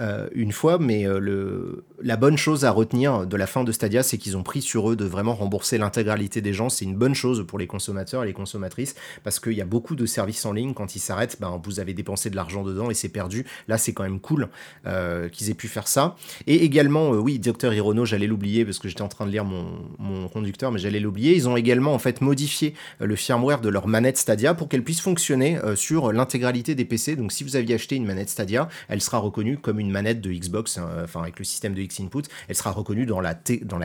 [0.00, 4.02] euh, une fois, mais euh, la bonne chose à retenir de la fin de Stadia,
[4.02, 6.68] c'est qu'ils ont pris sur eux de vraiment rembourser l'intégralité des gens.
[6.68, 8.94] C'est une bonne chose pour les consommateurs et les consommatrices,
[9.24, 11.94] parce qu'il y a beaucoup de services en ligne, quand ils s'arrêtent, ben, vous avez
[11.94, 13.44] dépensé de l'argent dedans et c'est perdu.
[13.66, 14.48] Là, c'est quand même cool
[14.86, 16.14] euh, qu'ils aient pu faire ça.
[16.46, 19.66] Et également, oui, Docteur Hirono, j'allais l'oublier, parce que j'étais en train de lire mon,
[19.98, 21.34] mon conducteur, mais j'allais l'oublier.
[21.34, 25.00] Ils ont également en fait modifié le firmware de leur manette Stadia pour qu'elle puisse
[25.00, 27.16] fonctionner sur l'intégralité des PC.
[27.16, 30.30] Donc si vous aviez acheté une manette Stadia, elle sera reconnue comme une manette de
[30.32, 33.34] Xbox, hein, enfin avec le système de X-Input, elle sera reconnue dans la,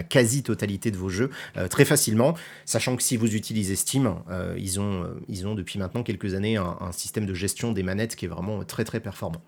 [0.04, 2.36] quasi-totalité de vos jeux euh, très facilement,
[2.66, 6.34] sachant que si vous utilisez Steam, euh, ils, ont, euh, ils ont depuis maintenant quelques
[6.34, 9.41] années un, système de gestion des manettes qui est vraiment très très performant.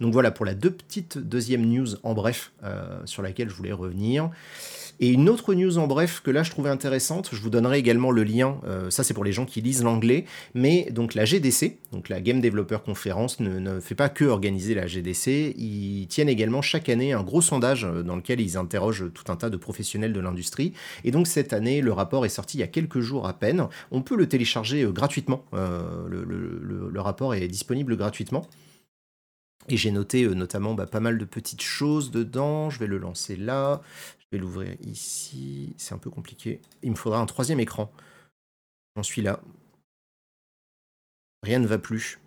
[0.00, 2.52] Donc voilà pour la deux petite deuxième news en bref
[3.04, 4.30] sur laquelle je voulais revenir.
[5.00, 8.10] Et une autre news en bref que là je trouvais intéressante, je vous donnerai également
[8.10, 11.78] le lien, euh, ça c'est pour les gens qui lisent l'anglais, mais donc la GDC,
[11.92, 16.62] donc la Game Developer Conference, ne, fait pas que organiser la GDC, ils tiennent également
[16.62, 20.12] chaque année un gros sondage euh, dans lequel ils interrogent tout un tas de professionnels
[20.12, 20.72] de l'industrie.
[21.04, 23.66] Et donc cette année, le rapport est sorti il y a quelques jours à peine.
[23.90, 25.44] On peut le télécharger euh, gratuitement.
[25.52, 28.46] le, rapport est disponible gratuitement.
[29.68, 32.70] Et j'ai noté notamment bah, pas mal de petites choses dedans.
[32.70, 33.80] Je vais le lancer là
[34.32, 35.74] vais l'ouvrir ici.
[35.76, 36.60] C'est un peu compliqué.
[36.82, 37.92] Il me faudra un troisième écran.
[38.96, 39.40] J'en suis là.
[41.42, 42.18] Rien ne va plus.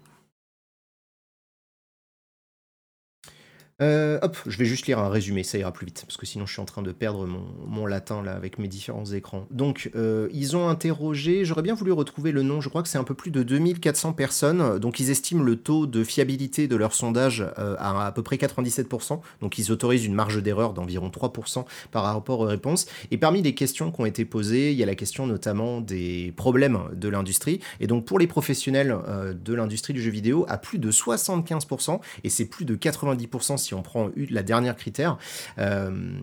[3.82, 6.45] Euh, hop, je vais juste lire un résumé, ça ira plus vite, parce que sinon
[6.45, 9.47] je suis en train de perdre mon, latin là avec mes différents écrans.
[9.51, 12.97] Donc, euh, ils ont interrogé, j'aurais bien voulu retrouver le nom, je crois que c'est
[12.97, 16.93] un peu plus de 2400 personnes, donc ils estiment le taux de fiabilité de leur
[16.93, 21.65] sondage euh, à à peu près 97%, donc ils autorisent une marge d'erreur d'environ 3%
[21.91, 22.86] par rapport aux réponses.
[23.11, 26.34] Et parmi les questions qui ont été posées, il y a la question notamment des
[26.38, 28.95] problèmes de l'industrie, et donc pour les professionnels
[29.34, 33.74] de l'industrie du jeu vidéo, à plus de 75%, et c'est plus de 90% si
[33.74, 35.18] on prend la dernière critère,
[35.59, 36.20] euh,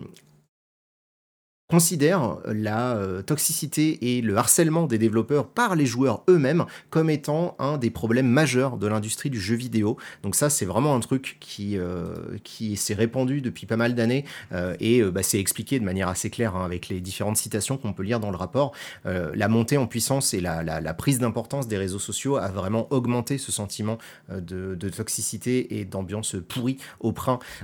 [1.69, 7.55] considère la euh, toxicité et le harcèlement des développeurs par les joueurs eux-mêmes comme étant
[7.57, 9.97] un des problèmes majeurs de l'industrie du jeu vidéo.
[10.23, 14.25] Donc ça, c'est vraiment un truc qui, euh, qui s'est répandu depuis pas mal d'années
[14.51, 17.93] euh, et bah, c'est expliqué de manière assez claire hein, avec les différentes citations qu'on
[17.93, 18.73] peut lire dans le rapport.
[19.05, 23.51] la montée en puissance et la, prise d'importance des réseaux sociaux a vraiment augmenté ce
[23.51, 23.97] sentiment
[24.29, 27.13] de, de toxicité et d'ambiance pourrie au,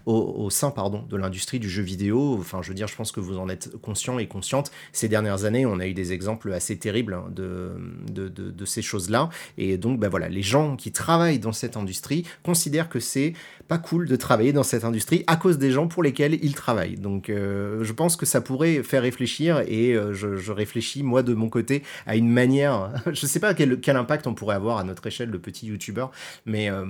[0.05, 2.37] au, au, sein pardon, de l'industrie du jeu vidéo.
[2.39, 3.69] Enfin, je veux dire, je pense que vous en êtes
[4.19, 4.71] et consciente.
[4.91, 9.29] Ces dernières années, on a eu des exemples assez terribles hein, de, ces choses-là.
[9.57, 13.33] Et donc, ben voilà, les gens qui travaillent dans cette industrie considèrent que c'est
[13.67, 16.97] pas cool de travailler dans cette industrie à cause des gens pour lesquels ils travaillent.
[16.97, 21.33] Donc, euh, je pense que ça pourrait faire réfléchir et euh, je, réfléchis, moi, de
[21.33, 22.91] mon côté, à une manière.
[23.11, 26.11] je sais pas quel, impact on pourrait avoir à notre échelle de petits youtubeurs,
[26.45, 26.69] mais.
[26.69, 26.85] Euh,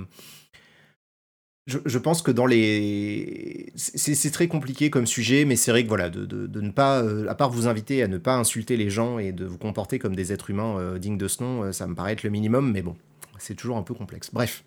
[1.66, 3.72] je, pense que dans les.
[3.76, 7.02] C'est très compliqué comme sujet, mais c'est vrai que voilà, de, ne pas.
[7.02, 9.98] Euh, à part vous inviter à ne pas insulter les gens et de vous comporter
[9.98, 12.30] comme des êtres humains euh, dignes de ce nom, euh, ça me paraît être le
[12.30, 12.96] minimum, mais bon,
[13.38, 14.30] c'est toujours un peu complexe.
[14.32, 14.64] Bref.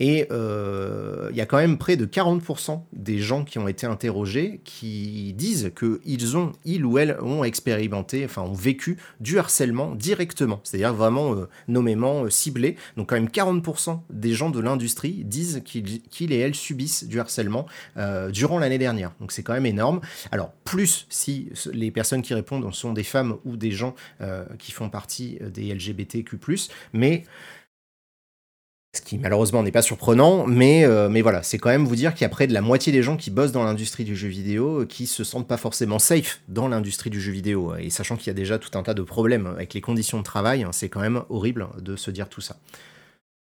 [0.00, 3.86] Et euh, il y a quand même près de 40% des gens qui ont été
[3.86, 9.94] interrogés qui disent qu'ils ont, ils ou elles ont expérimenté, enfin ont vécu du harcèlement
[9.94, 12.76] directement, c'est-à-dire vraiment euh, nommément euh, ciblé.
[12.96, 17.66] Donc quand même 40% des gens de l'industrie disent qu'ils et elles subissent du harcèlement
[18.30, 19.12] durant l'année dernière.
[19.20, 20.00] Donc c'est quand même énorme.
[20.32, 23.94] Alors plus si les personnes qui répondent sont des femmes ou des gens
[24.58, 26.38] qui font partie des LGBTQ+,
[26.92, 27.24] mais
[28.92, 32.12] Ce qui malheureusement n'est pas surprenant, mais, euh, mais voilà, c'est quand même vous dire
[32.12, 34.26] qu'il y a près de la moitié des gens qui bossent dans l'industrie du jeu
[34.26, 37.76] vidéo qui se sentent pas forcément safe dans l'industrie du jeu vidéo.
[37.76, 40.24] Et sachant qu'il y a déjà tout un tas de problèmes avec les conditions de
[40.24, 42.56] travail, c'est quand même horrible de se dire tout ça.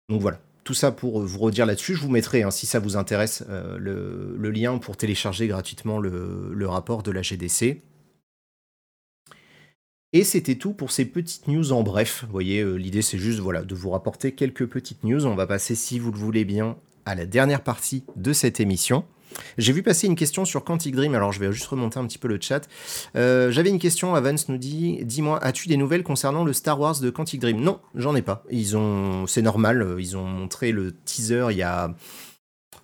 [0.10, 1.96] Donc voilà, tout ça pour vous redire là-dessus.
[1.96, 6.68] Je vous mettrai, hein, si ça vous intéresse, euh, le, lien pour télécharger gratuitement le
[6.68, 7.82] rapport de la GDC.
[10.18, 12.24] Et c'était tout pour ces petites news en bref.
[12.26, 15.28] Vous voyez, euh, l'idée c'est juste voilà, de vous rapporter quelques petites news.
[15.28, 19.06] On va passer, si vous le voulez bien, à la dernière partie de cette émission.
[19.60, 22.18] J'ai vu passer une question sur Quantic Dream, alors je vais juste remonter un petit
[22.18, 22.68] peu le chat.
[23.16, 27.00] Euh, j'avais une question, Avance nous dit Dis-moi, as-tu des nouvelles concernant le Star Wars
[27.00, 27.62] de Quantic Dream?
[27.62, 28.44] Non, j'en ai pas.
[28.74, 31.94] Ont, C'est normal, ils ont montré le teaser il y a.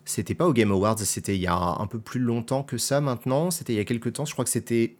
[0.05, 3.01] C'était pas au Game Awards, c'était il y a un peu plus longtemps que ça
[3.01, 3.49] maintenant.
[3.49, 4.97] C'était il y a quelques temps, je crois que c'était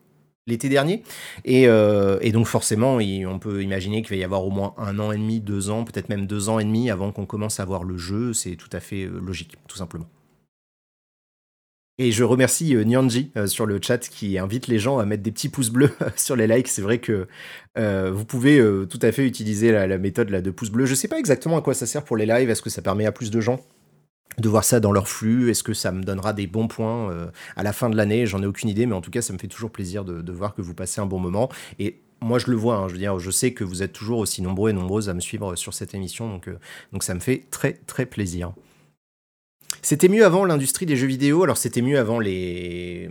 [0.48, 1.04] l'été dernier.
[1.48, 5.12] Euh, et, donc forcément, on peut imaginer qu'il va y avoir au moins un an
[5.12, 7.84] et demi, deux ans, peut-être même deux ans et demi avant qu'on commence à voir
[7.84, 8.34] le jeu.
[8.34, 10.08] C'est tout à fait euh, logique, tout simplement.
[12.00, 15.32] Et je remercie euh, Nyanji sur le chat qui invite les gens à mettre des
[15.32, 16.68] petits pouces bleus sur les likes.
[16.68, 17.28] C'est vrai que
[17.76, 20.86] vous pouvez tout à fait utiliser la, méthode de pouces bleus.
[20.86, 22.50] Je ne sais pas exactement à quoi ça sert pour les lives.
[22.50, 23.64] Est-ce que ça permet à plus de gens?
[24.38, 27.28] De voir ça dans leur flux Est-ce que ça me donnera des bons points euh,
[27.56, 28.26] à la fin de l'année?
[28.26, 30.56] J'en ai aucune idée, mais en tout cas, ça me fait toujours plaisir de, voir
[30.56, 31.50] que vous passez un bon moment.
[31.80, 34.20] Et moi, je le vois, hein, je veux dire, je sais que vous êtes toujours
[34.20, 36.58] aussi nombreux et nombreuses à me suivre sur cette émission, donc, euh,
[36.92, 38.54] donc ça me fait très très plaisir.
[39.82, 43.10] C'était mieux avant l'industrie des jeux vidéo, alors c'était mieux avant les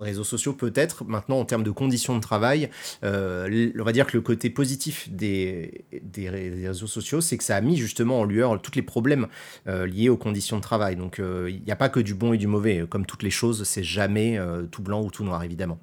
[0.00, 1.04] réseaux sociaux peut-être.
[1.04, 2.70] Maintenant, en termes de conditions de travail,
[3.04, 5.84] euh, on va dire que le côté positif des,
[6.16, 9.28] réseaux sociaux, c'est que ça a mis justement en lueur tous les problèmes
[9.68, 10.96] euh, liés aux conditions de travail.
[10.96, 12.84] Donc euh, il n'y a pas que du bon et du mauvais.
[12.88, 14.38] Comme toutes les choses, c'est jamais
[14.70, 15.78] tout blanc ou tout noir, évidemment.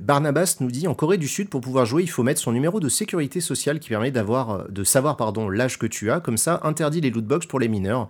[0.00, 2.80] Barnabas nous dit en Corée du Sud, pour pouvoir jouer, il faut mettre son numéro
[2.80, 6.20] de sécurité sociale qui permet d'avoir, euh, de savoir pardon l'âge que tu as.
[6.20, 8.08] Comme ça, interdit les lootbox pour les mineurs.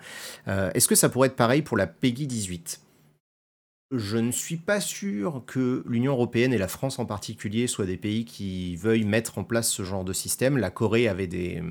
[0.48, 2.83] Euh, est-ce que ça pourrait être pareil pour la PEGI 18
[3.98, 7.96] je ne suis pas sûr que l'Union européenne et la France en particulier soient des
[7.96, 10.58] pays qui veuillent mettre en place ce genre de système.
[10.58, 11.62] La Corée avait des,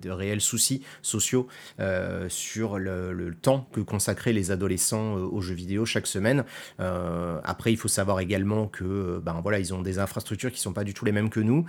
[0.00, 1.46] de réels soucis sociaux
[1.78, 6.44] euh, sur le, temps que consacraient les adolescents euh, aux jeux vidéo chaque semaine.
[6.80, 10.72] Euh, après, il faut savoir également que ben voilà, ils ont des infrastructures qui sont
[10.72, 11.64] pas du tout les mêmes que nous.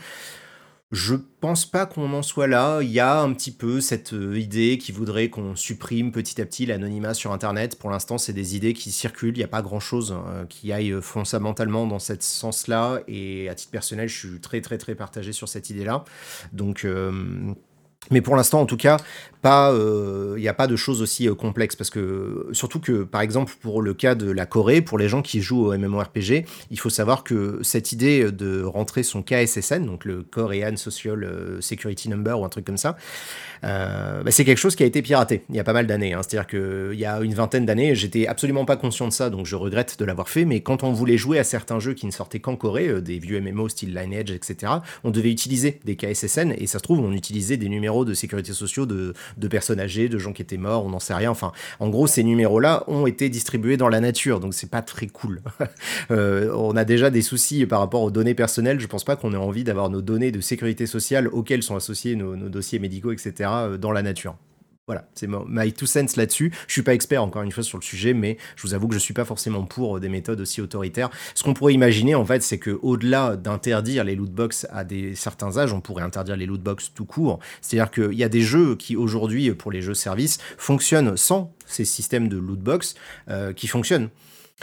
[0.92, 2.82] Je pense pas qu'on en soit là.
[2.82, 6.46] Il y a un petit peu cette euh, idée qui voudrait qu'on supprime petit à
[6.46, 7.80] petit l'anonymat sur Internet.
[7.80, 9.36] Pour l'instant, c'est des idées qui circulent.
[9.36, 13.00] Il n'y a pas grand-chose euh, qui aille euh, fondamentalement dans ce sens-là.
[13.08, 16.04] Et à titre personnel, je suis très très très partagé sur cette idée-là.
[16.52, 16.86] Donc
[18.10, 18.97] mais pour l'instant, en tout cas,
[19.41, 23.04] pas, il euh, n'y a pas de choses aussi euh, complexes parce que surtout que,
[23.04, 26.45] par exemple, pour le cas de la Corée, pour les gens qui jouent au MMORPG,
[26.70, 31.62] il faut savoir que cette idée de rentrer son KSSN, donc le Korean Social euh,
[31.62, 32.97] Security Number ou un truc comme ça,
[33.64, 36.14] bah, c'est quelque chose qui a été piraté il y a pas mal d'années.
[36.14, 36.22] Hein.
[36.28, 39.56] C'est-à-dire qu'il y a une vingtaine d'années, j'étais absolument pas conscient de ça, donc je
[39.56, 40.45] regrette de l'avoir fait.
[40.45, 43.39] Mais quand on voulait jouer à certains jeux qui ne sortaient qu'en Corée, des vieux
[43.39, 44.74] MMO style Lineage, etc.,
[45.04, 48.54] on devait utiliser des KSSN et ça se trouve on utilisait des numéros de sécurité
[48.54, 49.14] sociaux de,
[49.48, 51.30] personnes âgées, de gens qui étaient morts, on n'en sait rien.
[51.30, 55.08] Enfin, en gros, ces numéros-là ont été distribués dans la nature, donc c'est pas très
[55.08, 55.42] cool.
[56.10, 58.80] Euh, on a déjà des soucis par rapport aux données personnelles.
[58.80, 62.16] Je pense pas qu'on ait envie d'avoir nos données de sécurité sociale auxquelles sont associés
[62.16, 64.36] nos, nos dossiers médicaux, etc., euh, dans la nature.
[64.88, 66.52] Voilà, c'est my two cents là-dessus.
[66.68, 68.96] Je suis pas expert encore une fois sur le sujet, mais je vous avoue que
[68.96, 71.12] je suis pas forcément pour des méthodes aussi autoritaires.
[71.36, 75.58] Ce qu'on pourrait imaginer en fait, c'est que au-delà d'interdire les lootbox à des certains
[75.60, 77.40] âges, on pourrait interdire les lootbox tout court.
[77.62, 81.86] C'est-à-dire qu'il y a des jeux qui aujourd'hui, pour les jeux services, fonctionnent sans ces
[81.86, 82.96] systèmes de lootbox
[83.30, 84.10] euh, qui fonctionnent.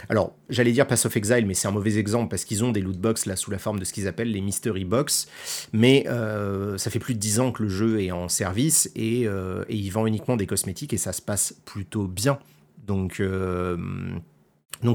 [0.07, 2.81] Alors, j'allais dire Pass of Exile, mais c'est un mauvais exemple parce qu'ils ont des
[2.81, 5.27] loot box là sous la forme de ce qu'ils appellent les mystery box.
[5.73, 9.27] Mais euh, ça fait plus de 10 ans que le jeu est en service et,
[9.27, 12.39] euh, et, il vend uniquement des cosmétiques et ça se passe plutôt bien.
[12.87, 13.77] Donc, euh,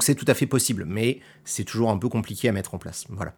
[0.01, 3.05] c'est tout à fait possible, mais c'est toujours un peu compliqué à mettre en place.
[3.11, 3.35] Voilà.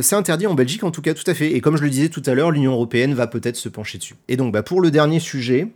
[0.00, 1.52] c'est interdit en Belgique en tout cas, tout à fait.
[1.52, 4.14] Et comme je le disais tout à l'heure, l'Union européenne va peut-être se pencher dessus.
[4.26, 5.70] Et donc, bah, pour le dernier sujet,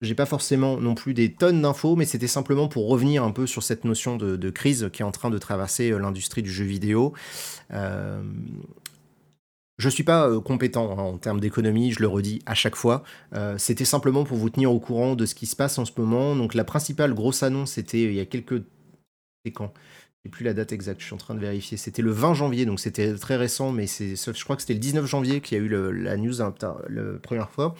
[0.00, 3.46] j'ai pas forcément non plus des tonnes d'infos, mais c'était simplement pour revenir un peu
[3.46, 6.64] sur cette notion de, crise qui est en train de traverser euh, l'industrie du jeu
[6.64, 7.12] vidéo.
[7.72, 8.22] Euh,
[9.78, 12.76] je ne suis pas euh, compétent hein, en termes d'économie, je le redis à chaque
[12.76, 13.02] fois.
[13.58, 16.34] c'était simplement pour vous tenir au courant de ce qui se passe en ce moment.
[16.34, 18.62] Donc la principale grosse annonce, c'était il y a quelques...
[19.44, 19.72] C'est quand?
[20.24, 21.78] Je plus la date exacte, je suis en train de vérifier.
[21.78, 25.06] C'était le 20 janvier, donc c'était très récent, mais je crois que c'était le 19
[25.06, 27.74] janvier qu'il y a eu la news la première fois.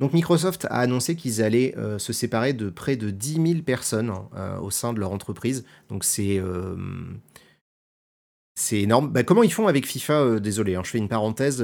[0.00, 4.12] Donc Microsoft a annoncé qu'ils allaient euh, se séparer de près de 10 000 personnes
[4.36, 5.64] euh, au sein de leur entreprise.
[5.88, 6.76] Donc c'est euh,
[8.72, 9.10] énorme.
[9.10, 11.62] Bah, comment ils font avec FIFA Désolé, hein, je fais une parenthèse.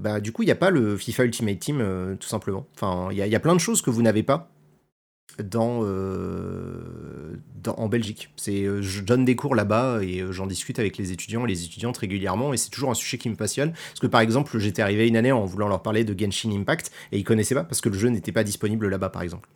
[0.00, 2.66] bah, du coup, il n'y a pas le FIFA Ultimate Team, tout simplement.
[2.74, 4.53] Enfin, il y, a plein de choses que vous n'avez pas
[5.42, 8.30] dans, euh, en Belgique.
[8.48, 11.64] Euh, je donne des cours là-bas et euh, j'en discute avec les étudiants et les
[11.64, 13.72] étudiantes régulièrement et c'est toujours un sujet qui me passionne.
[13.72, 16.92] Parce que par exemple, j'étais arrivé une année en voulant leur parler de Genshin Impact
[17.12, 19.48] et ils connaissaient pas parce que le jeu n'était pas disponible là-bas par exemple.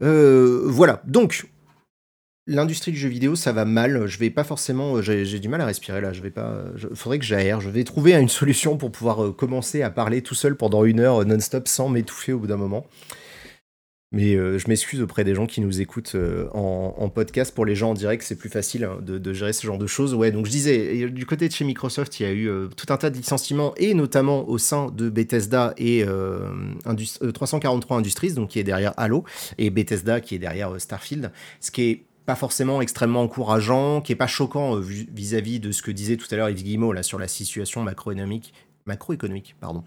[0.00, 1.46] voilà, donc
[2.46, 4.06] L'industrie du jeu vidéo, ça va mal.
[4.06, 4.96] Je vais pas forcément.
[4.96, 6.12] Euh, j'ai du mal à respirer là.
[6.12, 6.64] Je vais pas.
[6.76, 7.62] Il faudrait que j'aère.
[7.62, 11.00] Je vais trouver une solution pour pouvoir euh, commencer à parler tout seul pendant une
[11.00, 12.86] heure euh, non-stop sans m'étouffer au bout d'un moment.
[14.12, 16.14] Mais je m'excuse auprès des gens qui nous écoutent
[16.52, 17.52] en, podcast.
[17.52, 20.14] Pour les gens en direct, c'est plus facile hein, de, gérer ce genre de choses.
[20.14, 22.96] Ouais, donc je disais, du côté de chez Microsoft, il y a eu tout un
[22.96, 26.04] tas de licenciements, et notamment au sein de Bethesda et
[26.84, 29.24] 343 Industries, donc qui est derrière Halo,
[29.58, 31.32] et Bethesda qui est derrière Starfield.
[31.58, 35.82] Ce qui est pas forcément extrêmement encourageant, qui est pas choquant euh, vis-à-vis de ce
[35.82, 38.54] que disait tout à l'heure Yves Guillemot là sur la situation macroéconomique,
[38.86, 39.84] macroéconomique pardon,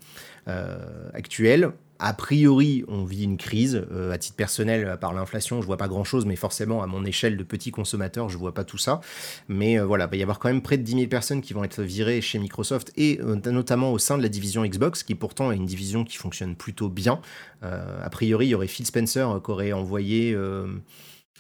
[0.47, 1.71] euh, actuelle.
[1.99, 3.83] A priori, on vit une crise.
[3.91, 7.38] Euh, à titre personnel, par l'inflation, je vois pas grand-chose, mais forcément, à mon échelle
[7.38, 9.01] de petit consommateur, je vois pas tout ça.
[9.47, 11.63] Mais voilà, il va y avoir quand même près de 10 000 personnes qui vont
[11.63, 15.55] être virées chez Microsoft, et notamment au sein de la division Xbox, qui pourtant est
[15.55, 17.19] une division qui fonctionne plutôt bien.
[17.63, 20.38] a priori, il y aurait Phil Spencer qui aurait envoyé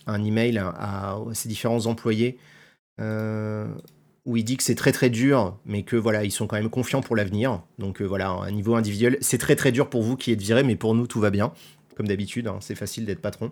[0.07, 2.37] un email à, ses différents employés
[2.99, 3.67] euh,
[4.25, 6.69] où il dit que c'est très très dur, mais que voilà, ils sont quand même
[6.69, 7.61] confiants pour l'avenir.
[7.77, 10.41] Donc euh, voilà, à un niveau individuel, c'est très très dur pour vous qui êtes
[10.41, 11.53] viré, mais pour nous tout va bien.
[11.95, 13.51] Comme d'habitude, hein, c'est facile d'être patron.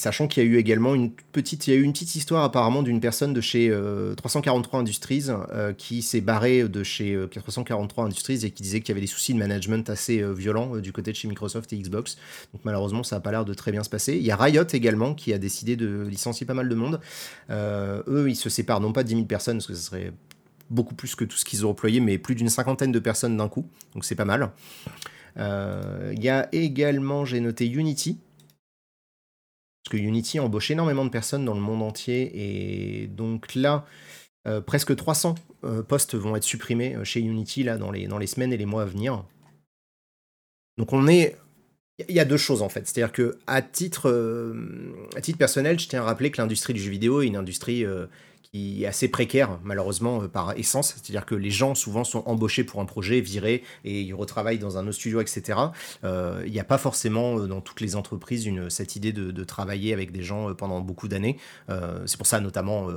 [0.00, 3.70] Sachant qu'il y a eu également une petite, petite histoire apparemment d'une personne de chez
[4.16, 8.80] 343 euh, Industries euh, qui s'est barrée de chez 343 euh, Industries et qui disait
[8.80, 11.76] qu'il y avait des soucis de management assez violents du côté de chez Microsoft et
[11.76, 12.16] Xbox.
[12.54, 14.16] Donc malheureusement, ça n'a pas l'air de très bien se passer.
[14.16, 16.98] Il y a Riot également qui a décidé de licencier pas mal de monde.
[17.50, 20.14] eux, ils se séparent non pas de 10 000 personnes, parce que ce serait
[20.70, 23.50] beaucoup plus que tout ce qu'ils ont employé, mais plus d'une cinquantaine de personnes d'un
[23.50, 23.66] coup.
[23.92, 24.50] Donc c'est pas mal.
[25.36, 28.18] Il y a également, j'ai noté Unity,
[29.96, 32.30] Unity embauche énormément de personnes dans le monde entier.
[32.34, 33.86] Et donc là,
[34.46, 35.34] euh, presque 300
[35.64, 38.82] euh, postes vont être supprimés euh, chez Unity là, dans, les, semaines et les mois
[38.82, 39.24] à venir.
[40.78, 41.36] Donc on est...
[42.08, 42.88] Il y a deux choses en fait.
[42.88, 43.38] C'est-à-dire que
[43.72, 44.54] titre,
[45.14, 47.84] à titre personnel, je tiens à rappeler que l'industrie du jeu vidéo est une industrie
[48.52, 50.94] qui est assez précaire, malheureusement, euh, par essence.
[50.96, 54.76] C'est-à-dire que les gens, souvent, sont embauchés pour un projet, virés, et ils retravaillent dans
[54.76, 55.58] un autre studio, etc.
[56.02, 59.92] Euh, il n'y a pas forcément, euh, dans toutes les entreprises, cette idée de, travailler
[59.92, 61.38] avec des gens pendant beaucoup d'années.
[62.06, 62.88] c'est pour ça, notamment,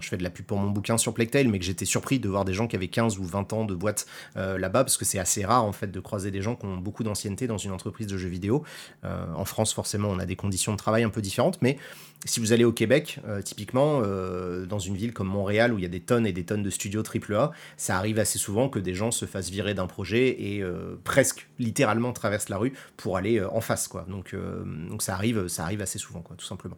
[0.00, 2.28] je fais de la pub pour mon bouquin sur Plectail, mais que j'étais surpris de
[2.28, 4.06] voir des gens qui avaient 15 ou 20 ans de boîte
[4.36, 7.04] là-bas, parce que c'est assez rare, en fait, de croiser des gens qui ont beaucoup
[7.04, 8.64] d'ancienneté dans une entreprise de jeux vidéo.
[9.04, 11.78] en France, forcément, on a des conditions de travail un peu différentes, mais
[12.24, 15.90] si vous allez au Québec, typiquement, dans une ville comme Montréal où il y a
[15.90, 19.10] des tonnes et des tonnes de studios AAA, ça arrive assez souvent que des gens
[19.10, 23.50] se fassent virer d'un projet et euh, presque littéralement traversent la rue pour aller euh,
[23.52, 24.06] en face quoi.
[24.08, 26.76] Donc, euh, donc ça arrive, ça arrive assez souvent quoi, tout simplement.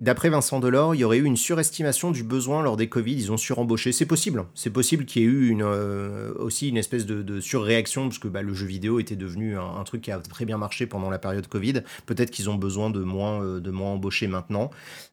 [0.00, 3.32] D'après Vincent Delors, il y aurait eu une surestimation du besoin lors des Covid, ils
[3.32, 3.92] ont surembauché.
[3.92, 8.18] C'est possible, c'est possible qu'il y ait eu euh, aussi une espèce de, surréaction, parce
[8.18, 11.10] que bah, le jeu vidéo était devenu un, truc qui a très bien marché pendant
[11.10, 11.82] la période Covid.
[12.06, 14.70] Peut-être qu'ils ont besoin de moins, euh, de moins embaucher maintenant.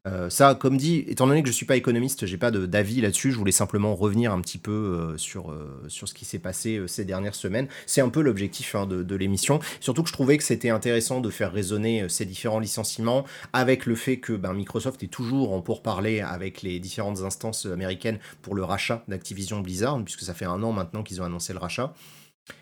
[0.08, 3.02] Euh, ça, comme dit, étant donné que je ne suis pas économiste, j'ai pas d'avis
[3.02, 5.54] là-dessus, je voulais simplement revenir un petit peu sur,
[5.90, 7.68] sur ce qui s'est passé ces dernières semaines.
[7.88, 9.60] C'est un peu l'objectif hein, de, l'émission.
[9.82, 13.96] Surtout que je trouvais que c'était intéressant de faire résonner ces différents licenciements avec le
[13.96, 18.54] fait que ben, Microsoft Microsoft est toujours en pourparlers avec les différentes instances américaines pour
[18.54, 21.96] le rachat d'Activision Blizzard, puisque ça fait un an maintenant qu'ils ont annoncé le rachat.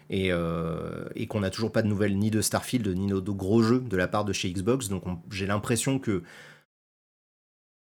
[0.09, 3.81] Et, euh, qu'on n'a toujours pas de nouvelles ni de Starfield ni de gros jeux
[3.81, 4.87] de la part de chez Xbox.
[4.87, 6.23] Donc j'ai l'impression que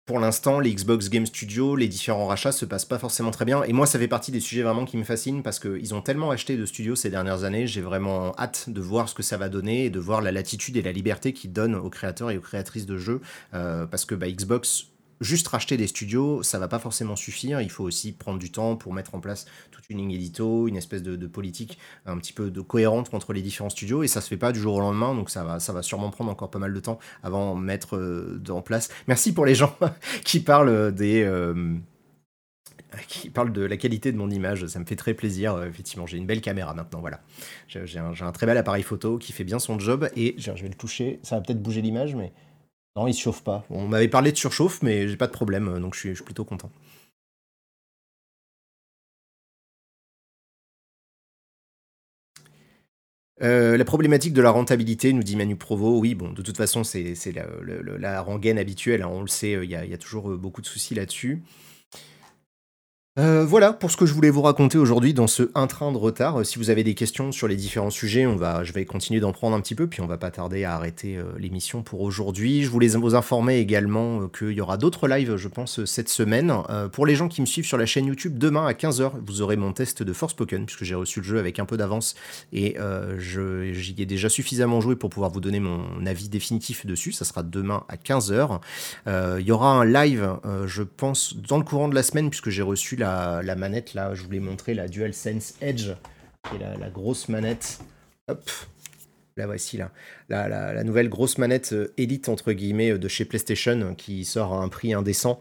[0.05, 3.63] pour l'instant, les Xbox Game Studios, les différents rachats se passent pas forcément très bien.
[3.63, 6.33] Et moi, ça fait partie des sujets vraiment qui me fascinent parce qu'ils ont tellement
[6.33, 7.69] acheté de studios ces dernières années.
[7.69, 10.77] J'ai vraiment hâte de voir ce que ça va donner et de voir la latitude
[10.77, 13.21] et la liberté qu'ils donnent aux créateurs et aux créatrices de jeux.
[13.55, 14.89] Euh, parce que bah, Xbox
[15.23, 17.61] juste racheter des studios, ça va pas forcément suffire.
[17.61, 20.77] Il faut aussi prendre du temps pour mettre en place toute une ligne édito, une
[20.77, 24.03] espèce de, politique un petit peu de cohérente entre les différents studios.
[24.03, 26.11] Et ça se fait pas du jour au lendemain, donc ça va, ça va sûrement
[26.11, 28.91] prendre encore pas mal de temps avant de mettre euh, en place.
[29.07, 29.77] Merci pour les gens
[30.25, 31.75] qui parlent des euh,
[33.09, 35.55] qui de la qualité de mon image, ça me fait très plaisir.
[35.55, 37.21] Euh, effectivement, j'ai une belle caméra maintenant, voilà.
[37.69, 40.69] J'ai un, un, très bel appareil photo qui fait bien son job et je vais
[40.69, 41.21] le toucher.
[41.23, 42.33] Ça va peut-être bouger l'image, mais
[42.97, 43.65] non, il se chauffe pas.
[43.71, 46.71] On m'avait parlé de surchauffe, mais j'ai pas de problème, donc je suis, plutôt content.
[53.43, 56.85] Euh, la problématique de la rentabilité, nous dit Manu Provo, oui, bon, de toute façon,
[56.85, 57.17] c'est
[57.99, 61.43] la, rengaine habituelle, hein, on le sait, il y, a toujours beaucoup de soucis là-dessus.
[63.19, 65.99] Euh, voilà pour ce que je voulais vous raconter aujourd'hui dans ce un train de
[65.99, 66.41] retard.
[66.41, 69.21] Euh, si vous avez des questions sur les différents sujets, on va, je vais continuer
[69.21, 72.01] d'en prendre un petit peu, puis on va pas tarder à arrêter euh, l'émission pour
[72.01, 72.65] aujourd'hui.
[72.65, 76.55] Je voulais vous informer également qu'il y aura d'autres lives, je pense, cette semaine.
[76.93, 79.57] pour les gens qui me suivent sur la chaîne YouTube, demain à 15h, vous aurez
[79.57, 82.15] mon test de Forspoken, puisque j'ai reçu le jeu avec un peu d'avance
[82.53, 82.77] et
[83.19, 87.13] j'y ai déjà suffisamment joué pour pouvoir vous donner mon avis définitif dessus.
[87.13, 88.61] Ça sera demain à 15h.
[89.07, 92.63] Il y aura un live, je pense, dans le courant de la semaine, puisque j'ai
[92.63, 95.91] reçu la, manette, là, je voulais montrer la DualSense Edge,
[96.49, 97.81] qui est la, grosse manette.
[98.29, 98.51] Hop,
[99.37, 99.91] la voici là.
[100.29, 104.69] La, nouvelle grosse manette euh, Elite, entre guillemets, de chez PlayStation, qui sort à un
[104.69, 105.41] prix indécent.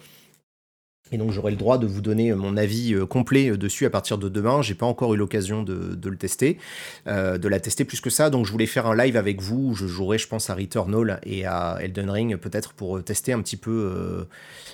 [1.13, 3.89] Et donc j'aurai le droit de vous donner mon avis euh, complet euh, dessus à
[3.89, 4.61] partir de demain.
[4.61, 6.57] J'ai pas encore eu l'occasion de, le tester,
[7.05, 8.29] de la tester plus que ça.
[8.29, 9.75] Donc je voulais faire un live avec vous.
[9.75, 13.41] je jouerai, je pense, à Returnal et à Elden Ring peut-être pour tester un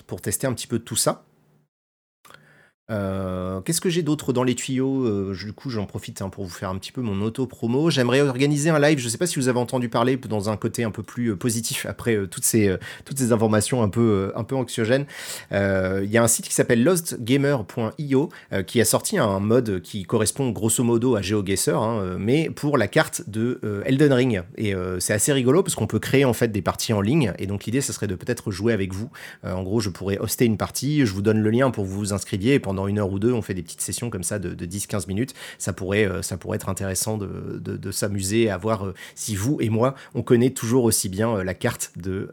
[0.06, 1.26] pour tester un petit peu tout ça.
[2.90, 5.04] Euh, qu'est-ce que j'ai d'autre dans les tuyaux?
[5.06, 7.90] Euh, Du coup, j'en profite hein, pour vous faire un petit peu mon auto-promo.
[7.90, 9.00] J'aimerais organiser un live.
[9.00, 11.32] Je ne sais pas si vous avez entendu parler dans un côté un peu plus
[11.32, 12.76] euh, positif après toutes, ces,
[13.06, 15.06] toutes ces informations un peu, un peu anxiogènes.
[15.52, 18.30] Il y a un site qui s'appelle lostgamer.io
[18.66, 22.88] qui a sorti un mode qui correspond grosso modo à GeoGuessr, hein, mais pour la
[22.88, 24.42] carte de Elden Ring.
[24.58, 27.34] Et c'est assez rigolo parce qu'on peut créer en fait des parties en ligne.
[27.40, 29.10] Et donc l'idée, ce serait de peut-être jouer avec vous.
[29.44, 31.06] en gros, je pourrais hoster une partie.
[31.06, 32.56] Je vous donne le lien pour que vous vous inscriviez.
[32.56, 35.08] Et pendant une heure ou deux, on fait des petites sessions comme ça de, 10-15
[35.08, 35.34] minutes.
[35.58, 39.58] Ça pourrait, euh, ça pourrait être intéressant de, de, s'amuser à voir euh, si vous
[39.62, 42.30] et moi, on connaît toujours aussi bien euh, la carte de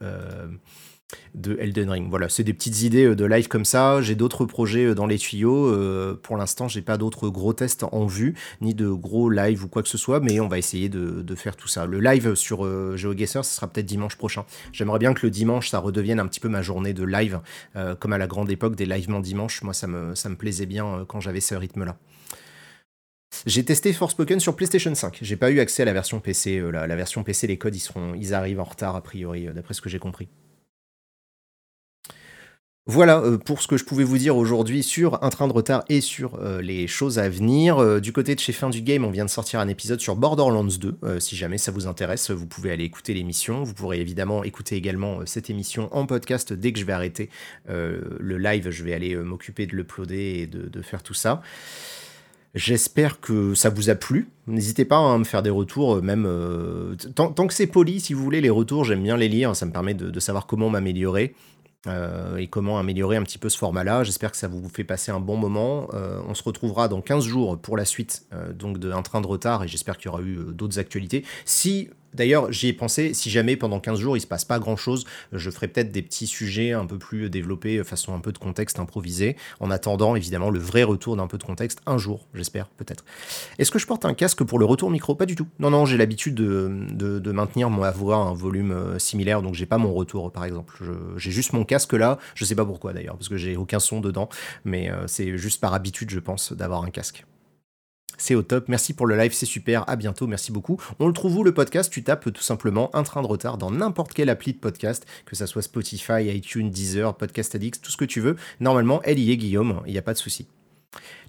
[1.35, 2.11] de Elden Ring.
[2.11, 4.01] Voilà, c'est des petites idées euh, de live comme ça.
[4.03, 5.67] J'ai d'autres projets euh, dans les tuyaux.
[5.67, 9.69] Euh, pour l'instant, j'ai pas d'autres gros tests en vue, ni de gros live ou
[9.69, 11.85] quoi que ce soit, mais on va essayer de, faire tout ça.
[11.87, 12.65] Le live sur
[12.97, 14.45] GeoGuessr, ce sera peut-être dimanche prochain.
[14.73, 17.41] J'aimerais bien que le dimanche, ça redevienne un petit peu ma journée de live,
[17.99, 19.63] comme à la grande époque des livements dimanche.
[19.63, 21.99] Moi, ça me, plaisait bien quand j'avais ce rythme-là.
[23.47, 25.19] J'ai testé Forspoken sur PlayStation 5.
[25.23, 26.63] J'ai pas eu accès à la version PC.
[26.73, 27.77] la, version PC, les codes,
[28.17, 30.29] ils arrivent en retard, a priori, d'après ce que j'ai compris.
[32.87, 35.87] Voilà euh, pour ce que je pouvais vous dire aujourd'hui sur un train de retard
[35.89, 37.79] et sur euh, les choses à venir.
[37.79, 40.17] Euh, du côté de chez Fin du Game, on vient de sortir un épisode sur
[40.17, 40.99] Borderlands 2.
[41.19, 43.63] si jamais ça vous intéresse, vous pouvez aller écouter l'émission.
[43.63, 47.31] Vous pourrez évidemment écouter également cette émission en podcast dès que je vais arrêter
[47.69, 48.69] le live.
[48.69, 51.41] Je vais aller m'occuper de l'uploader et de, faire tout ça.
[52.55, 54.29] J'espère que ça vous a plu.
[54.47, 56.29] N'hésitez pas hein, à me faire des retours, même
[57.15, 59.57] tant, que c'est poli, si vous voulez, les retours, j'aime bien les lire.
[59.57, 61.35] Ça me permet de savoir comment m'améliorer.
[61.87, 64.05] Euh, et comment améliorer un petit peu ce format-là.
[64.05, 65.89] J'espère que ça vous fait passer un bon moment.
[65.95, 69.27] Euh, on se retrouvera dans 15 jours pour la suite euh, donc d'un train de
[69.27, 71.25] retard et j'espère qu'il y aura eu d'autres actualités.
[71.45, 74.77] Si D'ailleurs, j'y ai pensé, si jamais pendant 15 jours il se passe pas grand
[74.77, 78.39] chose, je ferai peut-être des petits sujets un peu plus développés, façon un peu de
[78.39, 82.69] contexte improvisé, en attendant évidemment le vrai retour d'un peu de contexte un jour, j'espère,
[82.69, 83.05] peut-être.
[83.59, 85.15] Est-ce que je porte un casque pour le retour micro?
[85.15, 85.47] Pas du tout.
[85.59, 89.67] Non, non, j'ai l'habitude de, maintenir ma voix à un volume euh, similaire, donc j'ai
[89.67, 90.83] pas mon retour par exemple.
[91.17, 94.01] J'ai juste mon casque là, je sais pas pourquoi d'ailleurs, parce que j'ai aucun son
[94.01, 94.29] dedans,
[94.65, 97.25] mais euh, c'est juste par habitude, je pense, d'avoir un casque.
[98.19, 98.69] C'est au top.
[98.69, 99.89] Merci pour le live, c'est super.
[99.89, 100.81] À bientôt, merci beaucoup.
[100.99, 101.93] On le trouve où le podcast?
[101.93, 105.37] Tu tapes tout simplement un train de retard dans n'importe quelle appli de podcast, que
[105.37, 108.37] ça soit Spotify, iTunes, Deezer, Podcast Addict, tout ce que tu veux.
[108.61, 110.47] Normalement, elle y est, Guillaume, il n'y a pas de souci.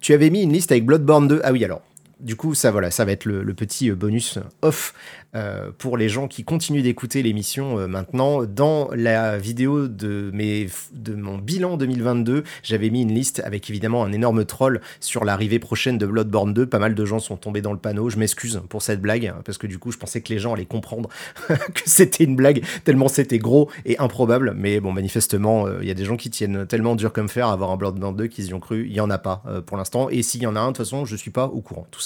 [0.01, 1.41] Tu avais mis une liste avec Bloodborne 2.
[1.43, 1.81] Ah oui, alors.
[2.19, 4.93] Du coup, ça voilà, ça va être le petit bonus off
[5.35, 8.45] euh, pour les gens qui continuent d'écouter l'émission euh, maintenant.
[8.45, 14.05] Dans la vidéo de, mes, de mon bilan 2022, j'avais mis une liste avec évidemment
[14.05, 16.67] un énorme troll sur l'arrivée prochaine de Bloodborne 2.
[16.67, 18.09] Pas mal de gens sont tombés dans le panneau.
[18.09, 20.65] Je m'excuse pour cette blague, parce que du coup, je pensais que les gens allaient
[20.65, 21.09] comprendre
[21.47, 24.53] que c'était une blague, tellement c'était gros et improbable.
[24.55, 27.47] Mais bon, manifestement, euh, il y a des gens qui tiennent tellement dur comme fer
[27.47, 28.85] à avoir un Bloodborne 2 qu'ils y ont cru.
[28.85, 30.09] Il n'y en a pas pour l'instant.
[30.09, 31.99] Et s'il y en a un, de toute façon, je suis pas au courant, tout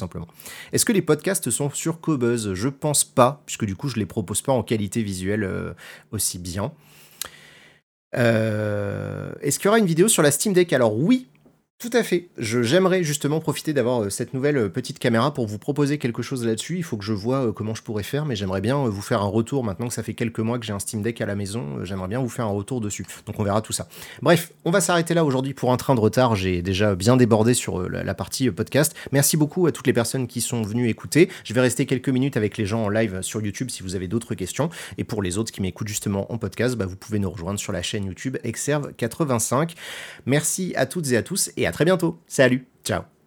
[0.71, 2.53] Est-ce que les podcasts sont sur Cobuzz?
[2.53, 5.73] Je pense pas puisque du coup je les propose pas en qualité visuelle euh,
[6.11, 6.71] aussi bien.
[8.15, 10.73] Euh, est-ce qu'il y aura une vidéo sur la Steam Deck?
[10.73, 11.27] Alors oui,
[11.79, 12.27] tout à fait.
[12.37, 16.45] J'aimerais justement profiter d'avoir euh, cette nouvelle euh, petite caméra pour vous proposer quelque chose
[16.45, 16.75] là-dessus.
[16.75, 19.21] Il faut que je vois euh, comment je pourrais faire, mais j'aimerais bien vous faire
[19.21, 19.63] un retour.
[19.63, 22.09] Maintenant que ça fait quelques mois que j'ai un Steam Deck à la maison, j'aimerais
[22.09, 23.05] bien vous faire un retour dessus.
[23.25, 23.87] Donc on verra tout ça.
[24.21, 26.35] Bref, on va s'arrêter là aujourd'hui pour un train de retard.
[26.35, 28.93] J'ai déjà bien débordé sur la, partie podcast.
[29.13, 31.29] Merci beaucoup à toutes les personnes qui sont venues écouter.
[31.45, 34.09] Je vais rester quelques minutes avec les gens en live sur YouTube si vous avez
[34.09, 34.69] d'autres questions.
[34.97, 37.71] Et pour les autres qui m'écoutent justement en podcast, bah, vous pouvez nous rejoindre sur
[37.71, 39.75] la chaîne YouTube Exerve85.
[40.25, 42.19] Merci à toutes et à tous et à très bientôt.
[42.27, 43.18] Salut, ciao